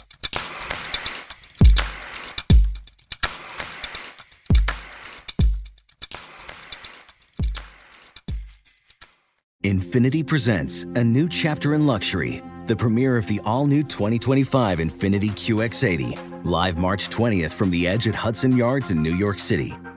[9.65, 15.31] Infiniti presents a new chapter in luxury, the premiere of the all new 2025 Infiniti
[15.31, 19.73] QX80, live March 20th from the edge at Hudson Yards in New York City,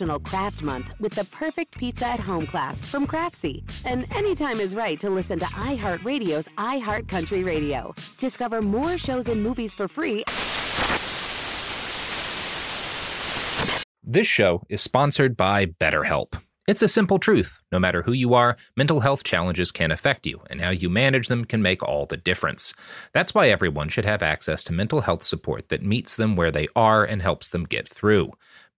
[0.00, 3.62] National Craft Month with the perfect pizza at home class from Craftsy.
[3.84, 7.94] And anytime is right to listen to iHeartRadio's iHeart Country Radio.
[8.18, 10.24] Discover more shows and movies for free
[14.02, 16.40] This show is sponsored by BetterHelp.
[16.66, 17.58] It's a simple truth.
[17.72, 21.26] No matter who you are, mental health challenges can affect you, and how you manage
[21.26, 22.74] them can make all the difference.
[23.12, 26.68] That's why everyone should have access to mental health support that meets them where they
[26.76, 28.32] are and helps them get through.